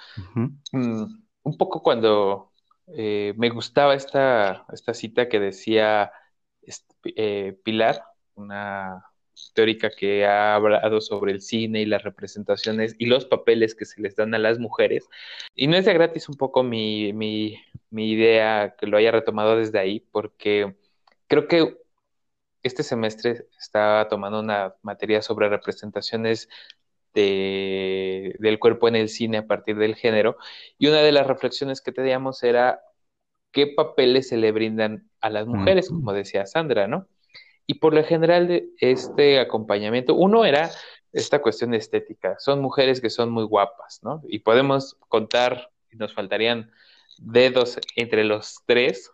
[0.73, 2.51] un poco cuando
[2.87, 6.11] eh, me gustaba esta, esta cita que decía
[7.15, 8.03] eh, Pilar,
[8.35, 9.03] una
[9.53, 14.01] teórica que ha hablado sobre el cine y las representaciones y los papeles que se
[14.01, 15.07] les dan a las mujeres.
[15.55, 19.57] Y no es de gratis un poco mi, mi, mi idea que lo haya retomado
[19.57, 20.75] desde ahí, porque
[21.27, 21.77] creo que
[22.67, 26.49] este semestre estaba tomando una materia sobre representaciones
[27.13, 30.37] del cuerpo en el cine a partir del género.
[30.77, 32.81] Y una de las reflexiones que teníamos era
[33.51, 37.07] qué papeles se le brindan a las mujeres, como decía Sandra, ¿no?
[37.65, 40.69] Y por lo general de este acompañamiento, uno era
[41.11, 42.35] esta cuestión estética.
[42.39, 44.21] Son mujeres que son muy guapas, ¿no?
[44.27, 46.71] Y podemos contar, nos faltarían
[47.17, 49.11] dedos entre los tres,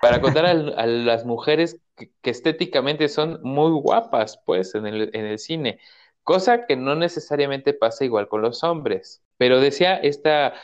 [0.00, 5.38] para contar a, las mujeres que, estéticamente son muy guapas, pues, en el, en el
[5.38, 5.78] cine
[6.26, 9.22] cosa que no necesariamente pasa igual con los hombres.
[9.38, 10.54] Pero decía esta,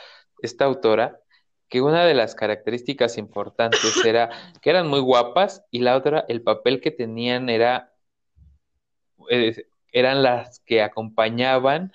[0.41, 1.21] esta autora
[1.69, 4.29] que una de las características importantes era
[4.61, 7.93] que eran muy guapas y la otra, el papel que tenían era,
[9.29, 11.93] eh, eran las que acompañaban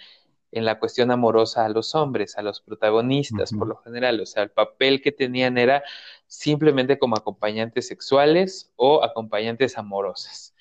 [0.52, 4.20] en la cuestión amorosa a los hombres, a los protagonistas, por lo general.
[4.20, 5.82] O sea, el papel que tenían era
[6.26, 10.54] simplemente como acompañantes sexuales o acompañantes amorosas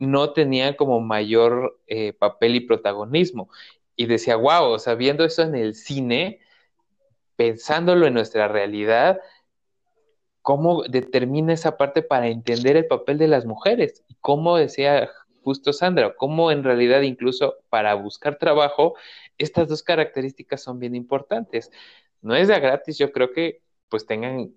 [0.00, 3.50] no tenían como mayor eh, papel y protagonismo.
[3.94, 6.40] Y decía, wow, o sea, viendo eso en el cine,
[7.36, 9.20] pensándolo en nuestra realidad,
[10.42, 14.02] ¿cómo determina esa parte para entender el papel de las mujeres?
[14.08, 15.10] Y cómo decía
[15.50, 18.94] justo Sandra, cómo en realidad incluso para buscar trabajo,
[19.36, 21.72] estas dos características son bien importantes.
[22.22, 24.54] No es de gratis, yo creo que pues tengan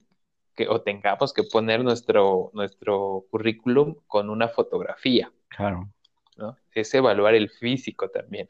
[0.56, 5.32] que, o tengamos que poner nuestro, nuestro currículum con una fotografía.
[5.47, 5.89] Claro.
[6.38, 6.58] ¿no?
[6.73, 8.47] Es evaluar el físico también.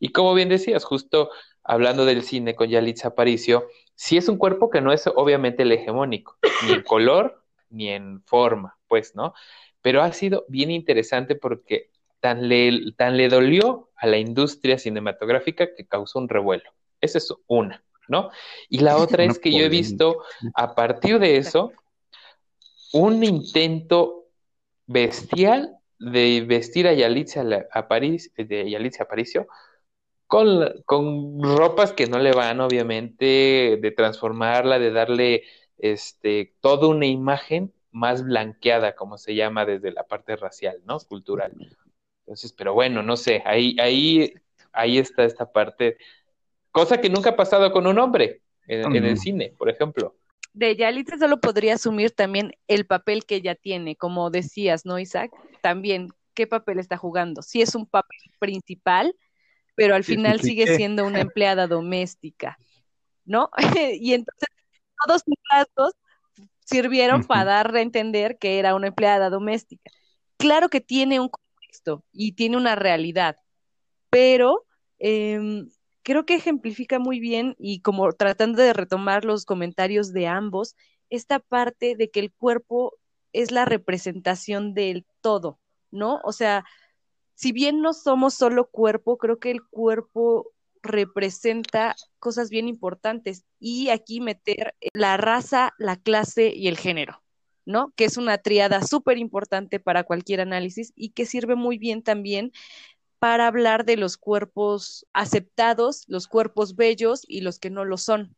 [0.00, 1.30] Y como bien decías, justo
[1.64, 5.72] hablando del cine con Yalitza Aparicio, sí es un cuerpo que no es obviamente el
[5.72, 9.32] hegemónico, ni en color ni en forma, pues, ¿no?
[9.82, 11.90] Pero ha sido bien interesante porque
[12.20, 16.70] tan le, tan le dolió a la industria cinematográfica que causó un revuelo.
[17.00, 17.82] Esa es una.
[18.10, 18.30] ¿no?
[18.68, 20.22] Y la otra es que yo he visto
[20.54, 21.72] a partir de eso
[22.92, 24.26] un intento
[24.86, 29.46] bestial de vestir a Yalitza a París, de Yalitza Aparicio
[30.26, 35.42] con, con ropas que no le van, obviamente, de transformarla, de darle
[35.78, 40.98] este, toda una imagen más blanqueada, como se llama desde la parte racial, ¿no?
[41.00, 41.52] Cultural.
[42.20, 44.34] Entonces, pero bueno, no sé, ahí, ahí,
[44.72, 45.96] ahí está esta parte
[46.72, 50.16] Cosa que nunca ha pasado con un hombre en, el cine, por ejemplo.
[50.52, 55.32] De Yalitza solo podría asumir también el papel que ella tiene, como decías, ¿no, Isaac?
[55.62, 57.42] También, ¿qué papel está jugando?
[57.42, 59.14] Sí es un papel principal,
[59.74, 62.56] pero al final sigue siendo una empleada doméstica,
[63.24, 63.50] ¿no?
[64.00, 64.48] y entonces
[65.04, 65.92] todos sus rasgos
[66.70, 69.90] sirvieron para dar a entender que era una empleada doméstica.
[70.36, 73.36] Claro que tiene un contexto y tiene una realidad,
[74.08, 74.66] pero
[74.98, 75.64] eh,
[76.02, 80.76] creo que ejemplifica muy bien y como tratando de retomar los comentarios de ambos,
[81.10, 82.94] esta parte de que el cuerpo
[83.32, 86.20] es la representación del todo, ¿no?
[86.24, 86.64] O sea,
[87.34, 93.90] si bien no somos solo cuerpo, creo que el cuerpo representa cosas bien importantes y
[93.90, 97.22] aquí meter la raza, la clase y el género,
[97.66, 97.92] ¿no?
[97.96, 102.52] Que es una triada súper importante para cualquier análisis y que sirve muy bien también
[103.18, 108.34] para hablar de los cuerpos aceptados, los cuerpos bellos y los que no lo son.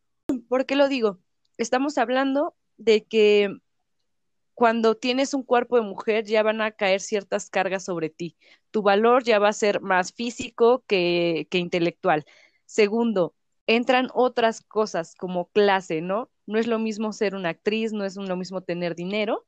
[0.48, 1.20] ¿Por qué lo digo?
[1.57, 3.57] Estamos hablando de que
[4.62, 8.37] cuando tienes un cuerpo de mujer ya van a caer ciertas cargas sobre ti.
[8.70, 12.25] Tu valor ya va a ser más físico que, que intelectual.
[12.64, 13.35] Segundo,
[13.66, 16.31] entran otras cosas como clase, ¿no?
[16.46, 19.44] No es lo mismo ser una actriz, no es lo mismo tener dinero.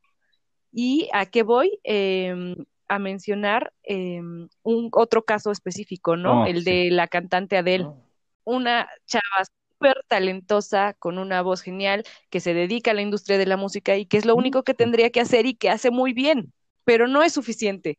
[0.73, 1.79] ¿Y a qué voy?
[1.85, 2.57] Eh,
[2.89, 6.43] a mencionar em, un otro caso específico, ¿no?
[6.43, 7.85] Oh, el de la cantante Adele.
[7.85, 8.03] Oh.
[8.43, 9.45] Una chava
[9.85, 13.97] súper talentosa, con una voz genial, que se dedica a la industria de la música
[13.97, 16.53] y que es lo único que tendría que hacer y que hace muy bien,
[16.85, 17.99] pero no es suficiente,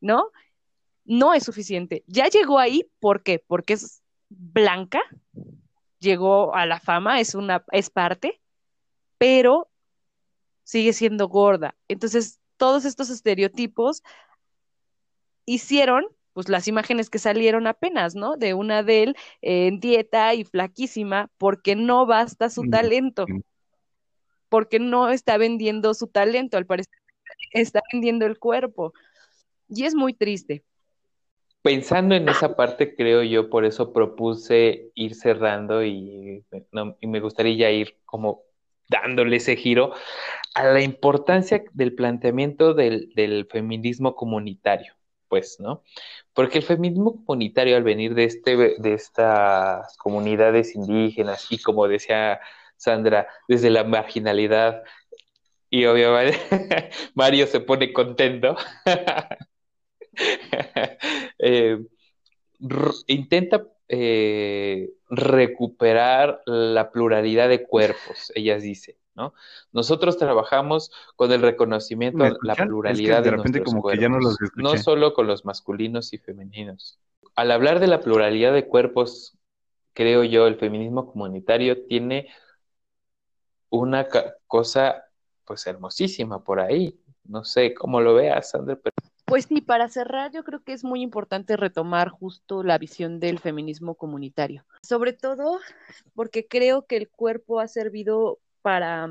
[0.00, 0.30] ¿no?
[1.04, 2.04] No es suficiente.
[2.06, 3.42] Ya llegó ahí, ¿por qué?
[3.46, 5.00] Porque es blanca,
[5.98, 8.40] llegó a la fama, es una, es parte,
[9.18, 9.68] pero
[10.62, 11.74] sigue siendo gorda.
[11.88, 14.02] Entonces, todos estos estereotipos
[15.46, 18.36] hicieron pues las imágenes que salieron apenas, ¿no?
[18.36, 23.24] De una de él en dieta y flaquísima, porque no basta su talento,
[24.50, 26.92] porque no está vendiendo su talento, al parecer
[27.52, 28.92] está vendiendo el cuerpo.
[29.66, 30.62] Y es muy triste.
[31.62, 36.44] Pensando en esa parte, creo yo, por eso propuse ir cerrando y,
[37.00, 38.42] y me gustaría ya ir como
[38.90, 39.94] dándole ese giro
[40.54, 44.95] a la importancia del planteamiento del, del feminismo comunitario
[45.28, 45.82] pues, ¿no?
[46.32, 52.40] Porque el feminismo comunitario al venir de, este, de estas comunidades indígenas y como decía
[52.76, 54.82] Sandra, desde la marginalidad,
[55.70, 56.38] y obviamente
[57.14, 58.56] Mario se pone contento,
[61.38, 61.78] eh,
[63.06, 68.96] intenta eh, recuperar la pluralidad de cuerpos, ellas dicen.
[69.16, 69.34] ¿No?
[69.72, 74.36] Nosotros trabajamos con el reconocimiento de la pluralidad de, repente como que ya no, los
[74.54, 77.00] no solo con los masculinos y femeninos.
[77.34, 79.36] Al hablar de la pluralidad de cuerpos,
[79.92, 82.28] creo yo, el feminismo comunitario tiene
[83.70, 84.06] una
[84.46, 85.04] cosa
[85.44, 86.98] pues hermosísima por ahí.
[87.24, 88.78] No sé cómo lo veas, Sandra.
[89.24, 93.40] Pues sí, para cerrar, yo creo que es muy importante retomar justo la visión del
[93.40, 94.64] feminismo comunitario.
[94.82, 95.58] Sobre todo
[96.14, 99.08] porque creo que el cuerpo ha servido para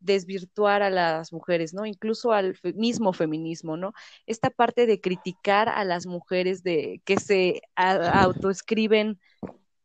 [0.00, 1.84] desvirtuar a las mujeres, ¿no?
[1.84, 3.92] Incluso al mismo feminismo, ¿no?
[4.24, 9.20] Esta parte de criticar a las mujeres de que se autoescriben,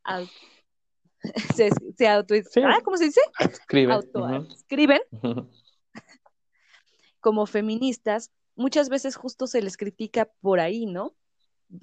[1.57, 3.19] se, auto, ah, ¿cómo se dice?
[3.37, 3.91] Escriben.
[3.91, 5.01] Autoescriben
[7.19, 11.17] como feministas, muchas veces justo se les critica por ahí, ¿no?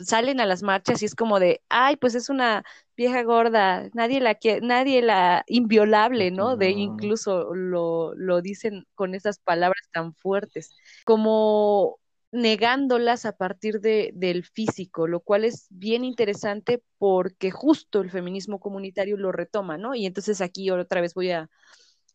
[0.00, 2.64] Salen a las marchas y es como de, ay, pues es una
[2.96, 6.56] vieja gorda, nadie la quiere, nadie la inviolable, ¿no?
[6.56, 10.70] De incluso lo, lo dicen con esas palabras tan fuertes,
[11.04, 11.98] como
[12.30, 18.60] negándolas a partir de, del físico, lo cual es bien interesante porque justo el feminismo
[18.60, 19.94] comunitario lo retoma, ¿no?
[19.94, 21.48] Y entonces aquí otra vez voy a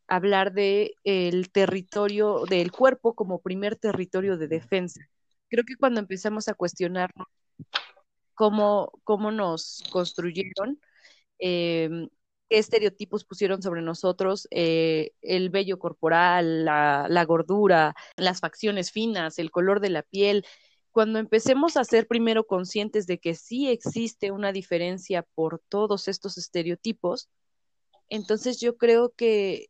[0.07, 5.01] hablar de el territorio del cuerpo como primer territorio de defensa.
[5.49, 7.27] Creo que cuando empezamos a cuestionarnos
[8.33, 10.79] cómo, cómo nos construyeron,
[11.39, 12.09] em,
[12.49, 19.39] qué estereotipos pusieron sobre nosotros, eh, el vello corporal, la, la, gordura, las facciones finas,
[19.39, 20.45] el color de la piel.
[20.91, 26.37] Cuando empecemos a ser primero conscientes de que sí existe una diferencia por todos estos
[26.37, 27.29] estereotipos,
[28.09, 29.69] entonces yo creo que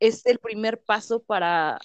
[0.00, 1.78] es el primer paso para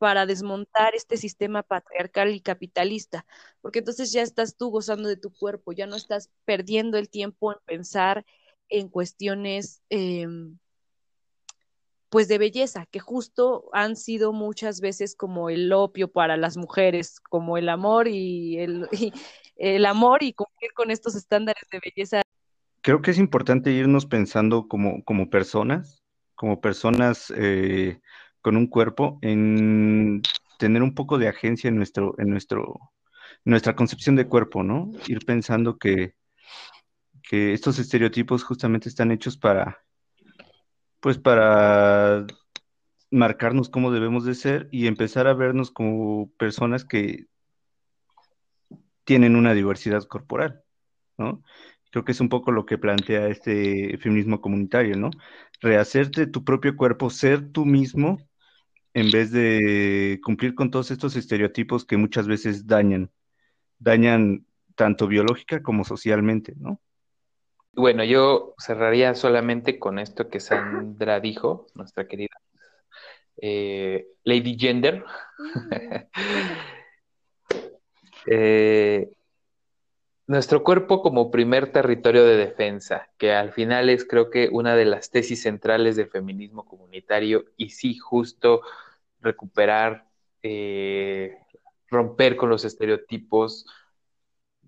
[0.00, 3.26] para desmontar este sistema patriarcal y capitalista,
[3.60, 7.52] porque entonces ya estás tú gozando de tu cuerpo, ya no estás perdiendo el tiempo
[7.52, 8.24] en pensar
[8.70, 10.56] en cuestiones em,
[12.08, 17.20] pues de belleza, que justo han sido muchas veces como el opio para las mujeres,
[17.20, 18.88] como el amor y el,
[19.86, 22.22] amor y cumplir con estos estándares de belleza.
[22.80, 26.02] Creo que es importante irnos pensando como, como personas,
[26.36, 28.00] como personas eh,
[28.42, 30.22] con un cuerpo, en
[30.58, 32.92] tener un poco de agencia en nuestro, en nuestro,
[33.44, 34.90] nuestra concepción de cuerpo, ¿no?
[35.06, 36.14] Ir pensando que,
[37.22, 39.78] que estos estereotipos justamente están hechos para,
[41.00, 42.26] pues para
[43.10, 47.26] marcarnos cómo debemos de ser y empezar a vernos como personas que
[49.04, 50.62] tienen una diversidad corporal,
[51.18, 51.42] ¿no?
[51.90, 55.10] Creo que es un poco lo que plantea este feminismo comunitario, ¿no?
[55.60, 58.18] Rehacerte tu propio cuerpo, ser tú mismo
[58.94, 63.10] en vez de cumplir con todos estos estereotipos que muchas veces dañan,
[63.78, 66.80] dañan tanto biológica como socialmente, ¿no?
[67.72, 72.36] Bueno, yo cerraría solamente con esto que Sandra dijo, nuestra querida
[73.40, 75.04] eh, Lady Gender.
[78.26, 79.10] eh,
[80.30, 84.84] nuestro cuerpo como primer territorio de defensa, que al final es creo que una de
[84.84, 88.62] las tesis centrales del feminismo comunitario y sí, justo
[89.20, 90.06] recuperar,
[90.44, 91.36] eh,
[91.88, 93.66] romper con los estereotipos,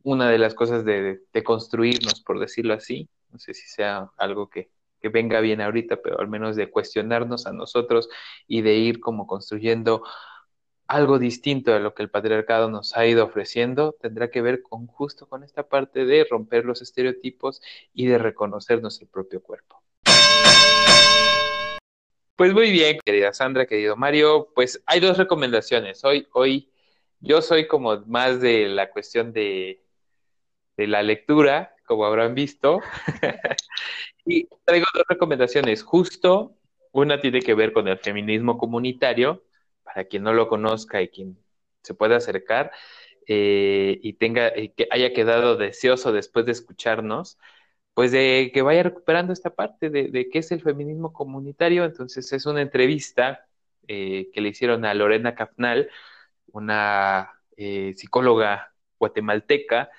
[0.02, 4.68] una de las cosas de, construirnos, por decirlo así, no sé si sea algo que,
[5.00, 8.08] que venga bien ahorita, pero al menos de cuestionarnos a nosotros
[8.48, 10.02] y de ir como construyendo
[10.86, 14.86] algo distinto a lo que el patriarcado nos ha ido ofreciendo, tendrá que ver con
[14.86, 17.62] justo con esta parte de romper los estereotipos
[17.94, 19.82] y de reconocer nuestro propio cuerpo.
[22.36, 26.04] Pues muy bien, querida Sandra, querido Mario, pues hay dos recomendaciones.
[26.04, 26.72] Hoy, hoy
[27.20, 29.84] yo soy como más de la cuestión de,
[30.76, 32.80] de la lectura, como habrán visto,
[34.26, 35.82] y traigo dos recomendaciones.
[35.82, 36.56] Justo,
[36.90, 39.44] una tiene que ver con el feminismo comunitario,
[39.84, 41.38] para quien no lo conozca y quien
[41.82, 42.72] se pueda acercar
[43.26, 47.38] eh, y tenga que haya quedado deseoso después de escucharnos,
[47.94, 51.84] pues de que vaya recuperando esta parte de, qué es el feminismo comunitario.
[51.84, 53.46] Entonces es una entrevista
[53.88, 55.90] eh, que le hicieron a Lorena Cafnal,
[56.52, 59.90] una eh, psicóloga guatemalteca,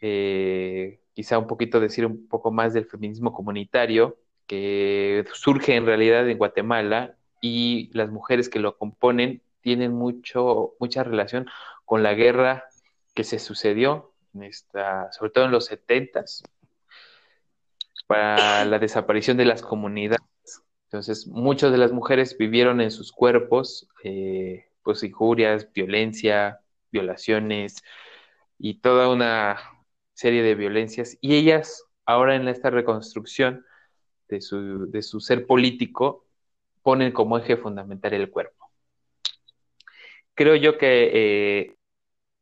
[0.00, 6.38] quizá un poquito decir un poco más del feminismo comunitario, que surge en realidad en
[6.38, 11.48] Guatemala y las mujeres que lo componen tienen mucho, mucha relación
[11.84, 12.64] con la guerra
[13.14, 16.42] que se sucedió, en esta, sobre todo en los setentas,
[18.06, 20.20] para la desaparición de las comunidades.
[20.84, 26.60] Entonces, muchas de las mujeres vivieron en sus cuerpos, eh, pues, injurias, violencia,
[26.92, 27.82] violaciones
[28.58, 29.58] y toda una
[30.14, 31.18] serie de violencias.
[31.20, 33.64] Y ellas, ahora en esta reconstrucción
[34.28, 36.25] de su, de su ser político,
[36.86, 38.70] ponen como eje fundamental el cuerpo.
[40.34, 41.76] Creo yo que eh,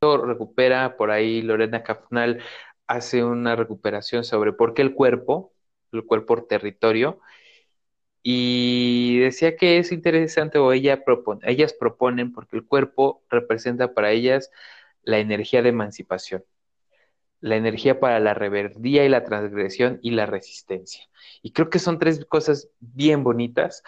[0.02, 2.42] recupera por ahí Lorena Cafnal
[2.86, 5.54] hace una recuperación sobre por qué el cuerpo,
[5.92, 7.20] el cuerpo territorio,
[8.22, 14.10] y decía que es interesante o ella propone, ellas proponen porque el cuerpo representa para
[14.10, 14.50] ellas
[15.04, 16.44] la energía de emancipación,
[17.40, 21.08] la energía para la reverdía y la transgresión y la resistencia.
[21.40, 23.82] Y creo que son tres cosas bien bonitas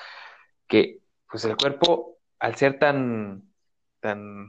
[0.66, 1.00] que
[1.30, 3.42] pues el cuerpo, al ser tan,
[4.00, 4.48] tan,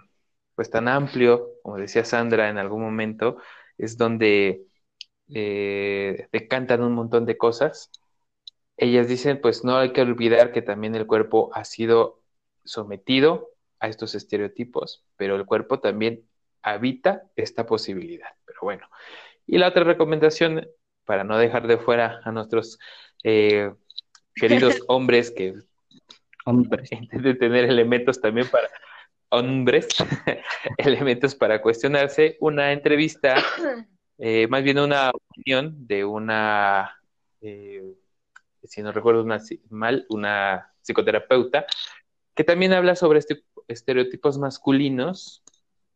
[0.56, 3.38] pues tan amplio, como decía Sandra en algún momento,
[3.78, 4.66] es donde
[5.30, 7.92] eh, decantan un montón de cosas.
[8.78, 12.22] Ellas dicen, pues no hay que olvidar que también el cuerpo ha sido
[12.64, 13.50] sometido
[13.80, 16.28] a estos estereotipos, pero el cuerpo también
[16.62, 18.30] habita esta posibilidad.
[18.46, 18.88] Pero bueno,
[19.46, 20.68] y la otra recomendación,
[21.06, 22.80] para no dejar de fuera a nuestros
[23.24, 23.74] eh,
[24.36, 25.56] queridos hombres que
[26.48, 28.70] hombres, de tener elementos también para
[29.30, 29.88] hombres,
[30.78, 33.36] elementos para cuestionarse, una entrevista,
[34.18, 36.98] eh, más bien una opinión de una,
[37.42, 37.84] eh,
[38.64, 39.26] si no recuerdo
[39.70, 41.66] mal, una psicoterapeuta,
[42.34, 45.44] que también habla sobre este, estereotipos masculinos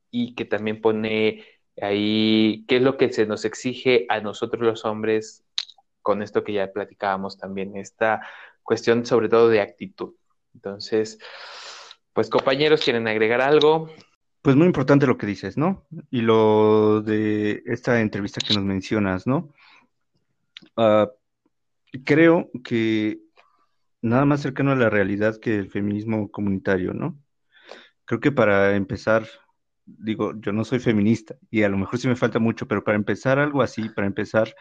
[0.10, 1.46] y que también pone
[1.82, 5.46] ahí qué es lo que se nos exige a nosotros los hombres
[6.02, 8.28] con esto que ya platicábamos también, esta
[8.64, 10.16] cuestión sobre todo de actitud.
[10.54, 11.20] Entonces,
[12.14, 13.90] pues compañeros, ¿quieren agregar algo?
[14.42, 15.86] Pues muy importante lo que dices, ¿no?
[16.10, 19.54] Y lo de esta entrevista que nos mencionas, ¿no?
[20.76, 21.10] Ah,
[22.06, 23.22] creo que
[24.02, 27.20] nada más cercano a la realidad que el feminismo comunitario, ¿no?
[28.06, 29.28] Creo que para empezar,
[29.86, 32.98] digo, yo no soy feminista y a lo mejor sí me falta mucho, pero para
[32.98, 34.56] empezar algo así, para empezar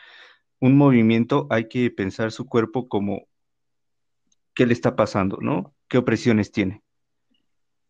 [0.61, 3.27] un movimiento, hay que pensar su cuerpo como
[4.55, 5.75] qué le está pasando, ¿no?
[5.91, 6.85] ¿Qué opresiones tiene?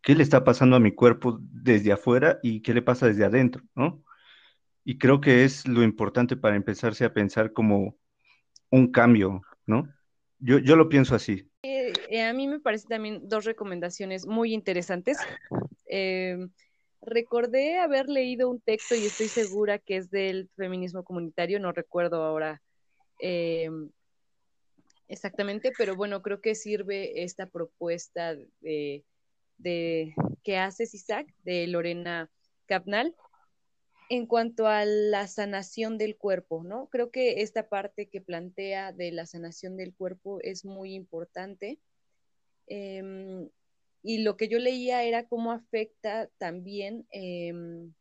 [0.00, 3.62] ¿Qué le está pasando a mi cuerpo desde afuera y qué le pasa desde adentro,
[3.74, 4.02] ¿no?
[4.84, 7.98] Y creo que es lo importante para empezarse a pensar como
[8.70, 9.86] un cambio, ¿no?
[10.38, 11.46] Yo, yo lo pienso así.
[11.62, 15.18] Eh, eh, a mí me parece también dos recomendaciones muy interesantes.
[15.84, 16.38] Eh,
[17.02, 22.24] recordé haber leído un texto y estoy segura que es del feminismo comunitario, no recuerdo
[22.24, 22.62] ahora
[25.10, 29.04] Exactamente, pero bueno, creo que sirve esta propuesta de,
[29.58, 32.30] de que hace Isaac de Lorena
[32.66, 33.16] Capnal
[34.08, 36.88] en cuanto a la sanación del cuerpo, ¿no?
[36.90, 41.80] Creo que esta parte que plantea de la sanación del cuerpo es muy importante.
[42.68, 43.50] Em,
[44.04, 47.92] y lo que yo leía era cómo afecta también em,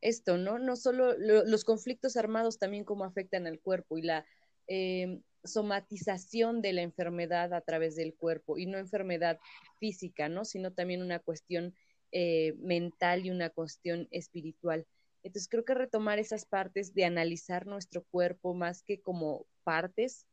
[0.00, 0.60] esto, ¿no?
[0.60, 4.24] No solo los conflictos armados también cómo afectan al cuerpo y la
[4.68, 9.38] em, somatización de la enfermedad a través del cuerpo y no enfermedad
[9.78, 10.44] física, ¿no?
[10.44, 11.74] Sino también una cuestión
[12.12, 14.86] eh, mental y una cuestión espiritual.
[15.22, 20.24] Entonces creo que retomar esas partes de analizar nuestro cuerpo más que como partes,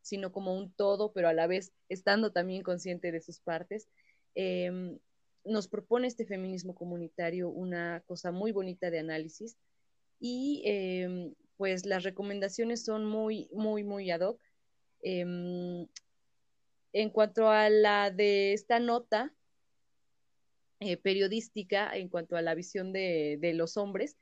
[0.00, 3.88] sino como un todo, pero a la vez estando también consciente de sus partes,
[4.34, 4.98] em,
[5.44, 9.56] nos propone este feminismo comunitario una cosa muy bonita de análisis
[10.18, 14.42] y em, pues las recomendaciones son muy, muy, muy ad hoc.
[15.00, 15.86] Em,
[16.92, 19.32] en cuanto a la de esta nota,
[20.80, 24.16] eh, periodística en cuanto a la visión de, los hombres.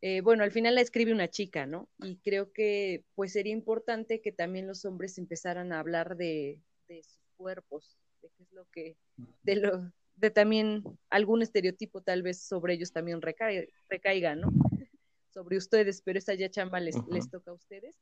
[0.00, 1.88] Eh, bueno, al final la escribe una chica, ¿no?
[1.98, 7.20] Y creo que pues sería importante que también los hombres empezaran a hablar de, sus
[7.36, 8.96] cuerpos, de qué es lo que,
[9.44, 14.50] de lo, de también algún estereotipo tal vez sobre ellos también recaiga, ¿no?
[15.38, 17.96] Sobre ustedes, pero esa ya chamba les, les toca a ustedes.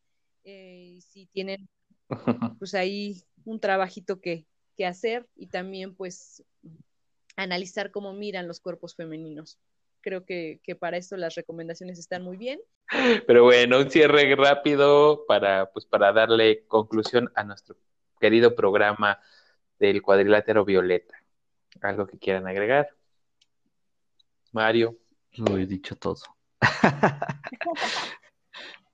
[0.44, 1.68] Eh, y si tienen
[2.58, 6.42] pues ahí un trabajito que, que hacer y también pues
[7.36, 9.58] analizar cómo miran los cuerpos femeninos.
[10.00, 12.58] Creo que, para eso las recomendaciones están muy bien.
[13.26, 17.76] Pero bueno, un cierre rápido para, pues, para darle conclusión a nuestro
[18.18, 19.20] querido programa
[19.78, 21.22] del cuadrilátero violeta.
[21.82, 22.88] ¿Algo que quieran agregar?
[24.52, 24.96] Mario.
[25.32, 26.35] Lo he dicho todo.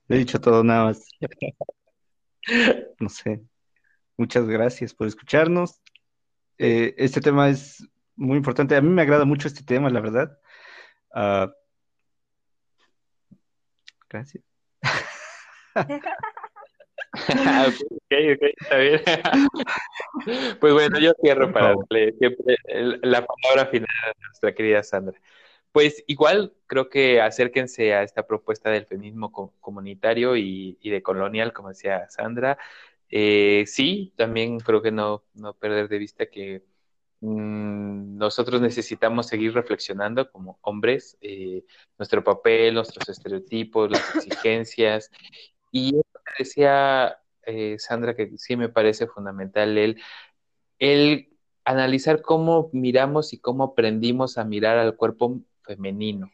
[0.09, 1.07] he dicho todo nada más.
[2.99, 3.41] No sé.
[4.17, 5.81] Muchas gracias por escucharnos.
[6.57, 8.75] Eh, este tema es muy importante.
[8.75, 10.37] A mí me agrada mucho este tema, la verdad.
[11.15, 11.49] Uh,
[14.09, 14.43] gracias.
[15.75, 15.83] ok,
[18.35, 19.01] ok, está bien.
[20.59, 22.57] pues bueno, yo cierro para darle siempre
[23.03, 25.17] la palabra final a nuestra querida Sandra.
[25.73, 31.51] Pues igual creo que acérquense a esta propuesta del feminismo comunitario y, y, de colonial,
[31.51, 32.57] como decía Sandra.
[33.09, 36.63] Eh, sí, también creo que no, no perder de vista que
[37.25, 41.63] Mm, nosotros necesitamos seguir reflexionando como hombres, eh,
[41.97, 45.09] nuestro papel, nuestros estereotipos, las exigencias.
[45.71, 45.93] Y
[46.37, 50.01] decía eh, Sandra que sí me parece fundamental el,
[50.79, 51.29] el
[51.65, 56.31] analizar cómo miramos y cómo aprendimos a mirar al cuerpo femenino.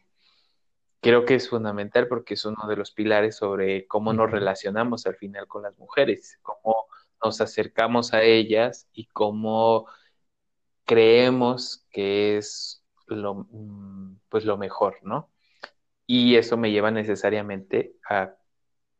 [1.00, 5.16] Creo que es fundamental porque es uno de los pilares sobre cómo nos relacionamos al
[5.16, 6.86] final con las mujeres, cómo
[7.22, 9.86] nos acercamos a ellas y cómo
[10.84, 15.30] creemos que es lo, mm, pues lo mejor, ¿no?
[16.06, 18.34] Y eso me lleva necesariamente a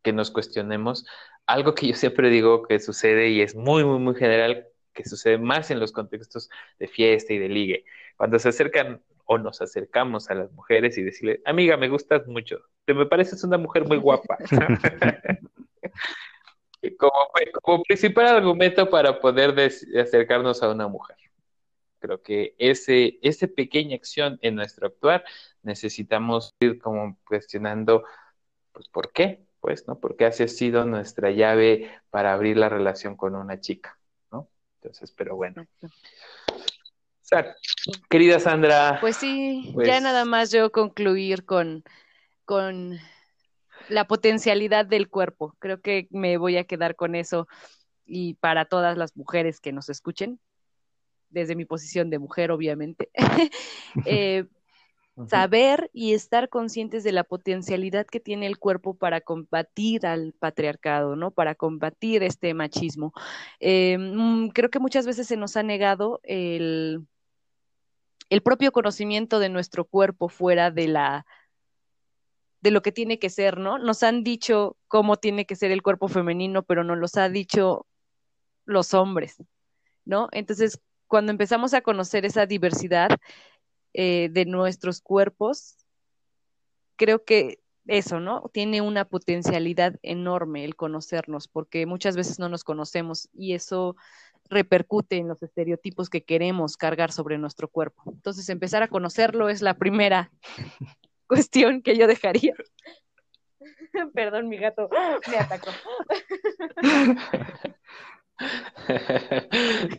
[0.03, 1.07] que nos cuestionemos
[1.47, 5.39] algo que yo siempre digo que sucede y es muy, muy, muy general, que sucede
[5.39, 7.85] más en los contextos de fiesta y de ligue.
[8.17, 9.03] Cuando se acercan
[9.33, 13.45] o nos acercamos a las mujeres y decirle, amiga, me gustas mucho, te me pareces
[13.45, 14.37] una mujer muy guapa.
[16.99, 17.13] como,
[17.63, 19.55] como principal argumento para poder
[20.01, 21.17] acercarnos a una mujer.
[22.01, 25.23] Creo que ese, esa pequeña acción en nuestro actuar
[25.63, 28.03] necesitamos ir como cuestionando,
[28.73, 29.45] pues, ¿por qué?
[29.61, 30.01] Pues, ¿no?
[30.01, 33.97] Porque así ha sido nuestra llave para abrir la relación con una chica,
[34.33, 34.49] ¿no?
[34.81, 35.69] Entonces, pero bueno.
[38.09, 38.99] Querida Sandra.
[39.01, 41.85] Pues sí, ya pues nada más yo concluir con,
[42.45, 42.99] con
[43.89, 45.55] la potencialidad del cuerpo.
[45.59, 47.49] Creo que me voy a quedar con eso
[48.07, 50.41] y para todas las mujeres que nos escuchen,
[51.29, 53.09] desde mi posición de mujer, obviamente,
[54.05, 54.47] eh,
[55.29, 61.15] saber y estar conscientes de la potencialidad que tiene el cuerpo para combatir al patriarcado,
[61.15, 61.31] ¿no?
[61.31, 63.13] Para combatir este machismo.
[63.61, 67.07] Eh, mm, creo que muchas veces se nos ha negado el,
[68.31, 71.27] el propio conocimiento de nuestro cuerpo fuera de la
[72.63, 73.79] de lo que tiene que ser, ¿no?
[73.79, 77.87] Nos han dicho cómo tiene que ser el cuerpo femenino, pero no los ha dicho
[78.67, 79.43] los hombres,
[80.05, 80.29] ¿no?
[80.33, 83.11] Entonces, cuando empezamos a conocer esa diversidad
[83.95, 85.79] eh, de nuestros cuerpos,
[86.97, 88.51] creo que eso, ¿no?
[88.53, 93.97] Tiene una potencialidad enorme el conocernos, porque muchas veces no nos conocemos y eso
[94.51, 98.03] repercute en los estereotipos que queremos cargar sobre nuestro cuerpo.
[98.13, 100.31] Entonces, empezar a conocerlo es la primera
[101.27, 102.55] cuestión que yo dejaría.
[104.15, 104.89] Perdón, mi gato
[105.31, 105.71] me atacó.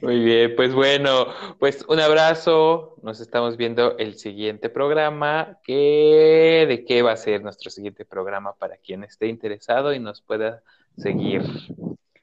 [0.02, 1.28] Muy bien, pues bueno,
[1.60, 2.96] pues un abrazo.
[3.04, 5.60] Nos estamos viendo el siguiente programa.
[5.64, 10.22] ¿Qué, ¿De qué va a ser nuestro siguiente programa para quien esté interesado y nos
[10.22, 10.64] pueda
[10.98, 11.44] seguir?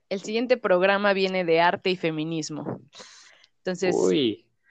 [0.09, 2.81] El siguiente programa viene de arte y feminismo.
[3.59, 3.95] Entonces,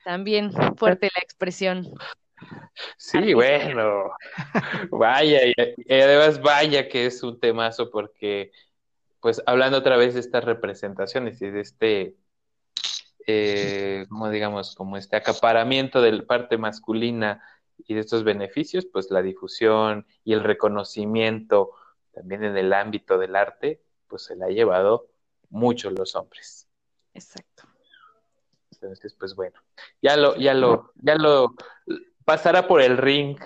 [0.04, 1.88] también fuerte la expresión.
[2.98, 4.12] Sí, bueno,
[4.92, 8.52] vaya, y además vaya que es un temazo porque
[9.20, 12.16] pues hablando otra vez de estas representaciones y de este,
[13.26, 17.42] eh, como digamos, como este acaparamiento de la parte masculina
[17.78, 21.72] y de estos beneficios, pues la difusión y el reconocimiento
[22.14, 25.08] también en el ámbito del arte, pues se la ha llevado
[25.50, 26.68] mucho los hombres.
[27.14, 27.64] Exacto.
[28.72, 29.60] Entonces, pues bueno,
[30.02, 31.56] ya lo, ya lo, ya lo
[32.26, 33.40] pasará por el ring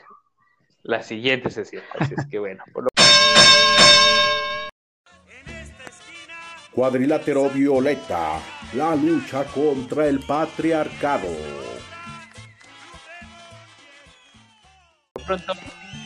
[0.83, 1.83] la siguiente sesión.
[1.97, 2.89] Así es que bueno, por lo
[6.71, 8.41] Cuadrilátero Violeta,
[8.73, 11.27] la lucha contra el patriarcado.
[15.37, 15.53] pronto.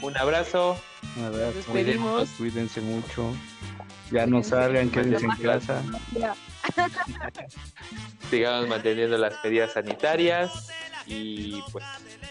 [0.05, 0.77] Un abrazo.
[1.17, 2.29] A ver, Nos cuídense, despedimos.
[2.37, 3.33] cuídense mucho.
[4.11, 5.81] Ya no salgan, quédense en casa.
[8.29, 10.69] Sigamos manteniendo las medidas sanitarias.
[11.07, 11.83] Y pues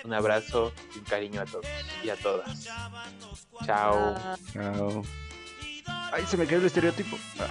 [0.05, 1.66] un abrazo y un cariño a todos
[2.05, 2.68] y a todas.
[3.64, 4.14] Chao.
[4.53, 5.03] Chao.
[6.12, 7.16] Ay, se me quedó el estereotipo.
[7.41, 7.49] Ah.